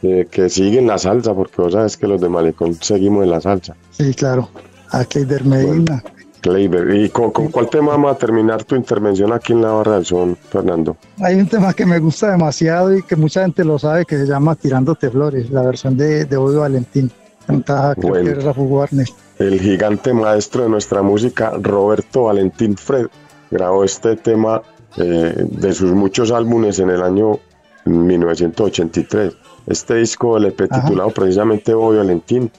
eh, 0.02 0.26
que 0.30 0.50
sigue 0.50 0.78
en 0.78 0.86
la 0.86 0.98
salsa, 0.98 1.32
porque 1.32 1.62
vos 1.62 1.72
sabes 1.72 1.96
que 1.96 2.06
los 2.06 2.20
de 2.20 2.28
Malecón 2.28 2.74
seguimos 2.82 3.24
en 3.24 3.30
la 3.30 3.40
salsa. 3.40 3.74
Sí, 3.90 4.12
claro. 4.14 4.48
A 4.90 5.04
Keider 5.06 5.44
Medina. 5.44 6.02
Kleiber, 6.44 6.94
¿y 6.94 7.08
con, 7.08 7.30
con 7.30 7.48
cuál 7.48 7.70
tema 7.70 7.92
vamos 7.92 8.14
a 8.14 8.18
terminar 8.18 8.64
tu 8.64 8.76
intervención 8.76 9.32
aquí 9.32 9.54
en 9.54 9.62
la 9.62 9.70
Barra 9.72 9.94
del 9.94 10.04
Son, 10.04 10.36
Fernando? 10.36 10.94
Hay 11.22 11.36
un 11.36 11.46
tema 11.48 11.72
que 11.72 11.86
me 11.86 11.98
gusta 11.98 12.30
demasiado 12.32 12.94
y 12.94 13.02
que 13.02 13.16
mucha 13.16 13.40
gente 13.42 13.64
lo 13.64 13.78
sabe, 13.78 14.04
que 14.04 14.18
se 14.18 14.26
llama 14.26 14.54
Tirándote 14.54 15.08
Flores, 15.08 15.50
la 15.50 15.62
versión 15.62 15.96
de, 15.96 16.26
de 16.26 16.36
Bobby 16.36 16.56
Valentín. 16.56 17.10
Cantaba, 17.46 17.94
creo 17.94 18.10
Bueno. 18.10 18.34
que 18.34 18.40
Rafa 18.40 18.60
Warner. 18.60 19.06
El 19.38 19.58
gigante 19.58 20.12
maestro 20.12 20.64
de 20.64 20.68
nuestra 20.68 21.00
música, 21.00 21.52
Roberto 21.58 22.24
Valentín 22.24 22.76
Fred, 22.76 23.06
grabó 23.50 23.82
este 23.82 24.16
tema 24.16 24.60
eh, 24.98 25.46
de 25.50 25.72
sus 25.72 25.92
muchos 25.92 26.30
álbumes 26.30 26.78
en 26.78 26.90
el 26.90 27.02
año 27.02 27.38
1983. 27.86 29.34
Este 29.66 29.94
disco, 29.94 30.36
Ajá. 30.36 30.50
titulado 30.82 31.08
precisamente 31.10 31.72
Bobby 31.72 31.96
Valentín, 31.96 32.50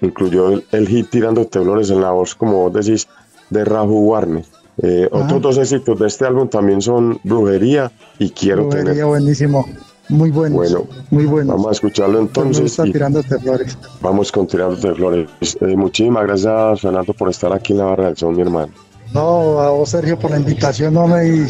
incluyó 0.00 0.50
el, 0.50 0.64
el 0.72 0.88
hit 0.88 1.10
Tirando 1.10 1.46
Flores 1.50 1.90
en 1.90 2.00
la 2.00 2.10
voz, 2.10 2.34
como 2.34 2.68
vos 2.68 2.72
decís, 2.86 3.06
de 3.50 3.64
Rahu 3.64 4.08
Warner. 4.10 4.44
Eh, 4.82 5.08
otros 5.10 5.40
dos 5.40 5.58
éxitos 5.58 5.98
de 5.98 6.06
este 6.06 6.26
álbum 6.26 6.48
también 6.48 6.82
son 6.82 7.18
Brujería 7.24 7.90
y 8.18 8.30
Quiero 8.30 8.64
Brujería, 8.64 8.90
Tener. 8.90 9.04
buenísimo. 9.06 9.66
Muy 10.08 10.30
buenos. 10.30 10.56
Bueno, 10.56 10.84
muy 11.10 11.24
buenos. 11.26 11.56
Vamos 11.56 11.68
a 11.68 11.72
escucharlo 11.72 12.20
entonces. 12.20 12.78
y- 12.84 12.92
Tirándote 12.92 13.38
Flores. 13.40 13.76
Vamos 14.00 14.30
con 14.30 14.46
Tirando 14.46 14.76
de 14.76 14.94
Flores. 14.94 15.28
Eh, 15.60 15.74
muchísimas 15.76 16.24
gracias, 16.24 16.80
Fernando, 16.82 17.12
por 17.14 17.28
estar 17.30 17.52
aquí 17.52 17.72
en 17.72 17.78
la 17.78 17.86
Barra 17.86 18.04
del 18.06 18.16
Son, 18.16 18.36
mi 18.36 18.42
hermano. 18.42 18.72
No, 19.14 19.60
a 19.60 19.70
vos, 19.70 19.88
Sergio, 19.90 20.18
por 20.18 20.30
la 20.30 20.36
invitación. 20.36 20.94
No 20.94 21.06
me 21.08 21.46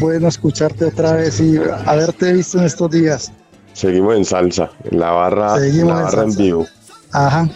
bueno 0.00 0.28
escucharte 0.28 0.86
otra 0.86 1.12
vez 1.14 1.40
y 1.40 1.56
haberte 1.84 2.32
visto 2.32 2.58
en 2.58 2.64
estos 2.64 2.90
días. 2.90 3.32
Seguimos 3.72 4.16
en 4.16 4.24
salsa, 4.24 4.70
en 4.90 4.98
la 4.98 5.10
barra, 5.10 5.56
en 5.56 5.62
Seguimos 5.72 5.92
la 5.92 5.98
en 5.98 6.04
barra 6.04 6.22
en, 6.22 6.28
salsa. 6.30 6.42
vivo. 6.42 6.66
Ajá. 7.12 7.48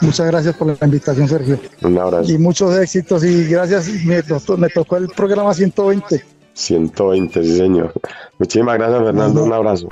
Muchas 0.00 0.26
gracias 0.26 0.56
por 0.56 0.68
la 0.68 0.86
invitación, 0.86 1.28
Sergio. 1.28 1.60
Un 1.82 1.98
abrazo. 1.98 2.32
Y 2.32 2.38
muchos 2.38 2.76
éxitos 2.78 3.24
y 3.24 3.44
gracias. 3.44 3.88
Me 4.04 4.22
tocó, 4.22 4.56
me 4.56 4.68
tocó 4.68 4.96
el 4.96 5.08
programa 5.08 5.52
120. 5.52 6.24
120, 6.54 7.42
sí, 7.42 7.56
señor. 7.56 7.92
Muchísimas 8.38 8.76
gracias, 8.76 9.02
Fernando. 9.02 9.44
Un 9.44 9.52
abrazo. 9.52 9.88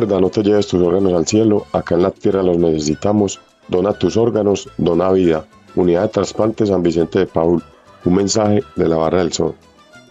recuerda, 0.00 0.20
no 0.20 0.30
te 0.30 0.42
lleves 0.42 0.68
tus 0.68 0.80
órganos 0.80 1.12
al 1.12 1.26
cielo, 1.26 1.66
acá 1.72 1.96
en 1.96 2.02
la 2.02 2.10
tierra 2.10 2.42
los 2.42 2.56
necesitamos. 2.58 3.40
Dona 3.68 3.92
tus 3.92 4.16
órganos, 4.16 4.68
dona 4.78 5.10
vida. 5.10 5.44
Unidad 5.74 6.02
de 6.02 6.08
Trasplante 6.08 6.66
San 6.66 6.82
Vicente 6.82 7.18
de 7.18 7.26
Paul. 7.26 7.62
Un 8.04 8.14
mensaje 8.14 8.62
de 8.76 8.88
la 8.88 8.96
Barra 8.96 9.18
del 9.18 9.32
Sol. 9.32 9.54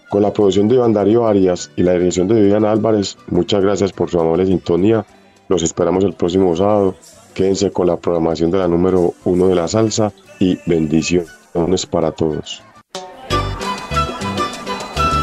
Con 0.10 0.24
la 0.24 0.34
producción 0.34 0.68
de 0.68 0.76
Iván 0.76 0.94
Darío 0.94 1.26
Arias 1.26 1.72
y 1.76 1.84
la 1.84 1.94
dirección 1.94 2.28
de 2.28 2.36
Viviana 2.36 2.72
Álvarez, 2.72 3.18
muchas 3.28 3.62
gracias 3.62 3.94
por 3.94 4.10
su 4.10 4.20
amable 4.20 4.46
sintonía. 4.46 5.06
Los 5.48 5.64
esperamos 5.64 6.04
el 6.04 6.14
próximo 6.14 6.56
sábado. 6.56 6.96
Quédense 7.34 7.72
con 7.72 7.88
la 7.88 7.98
programación 7.98 8.52
de 8.52 8.58
la 8.58 8.68
número 8.68 9.14
uno 9.24 9.48
de 9.48 9.56
la 9.56 9.68
salsa 9.68 10.12
y 10.40 10.60
bendiciones 10.66 11.86
para 11.90 12.12
todos. 12.12 12.66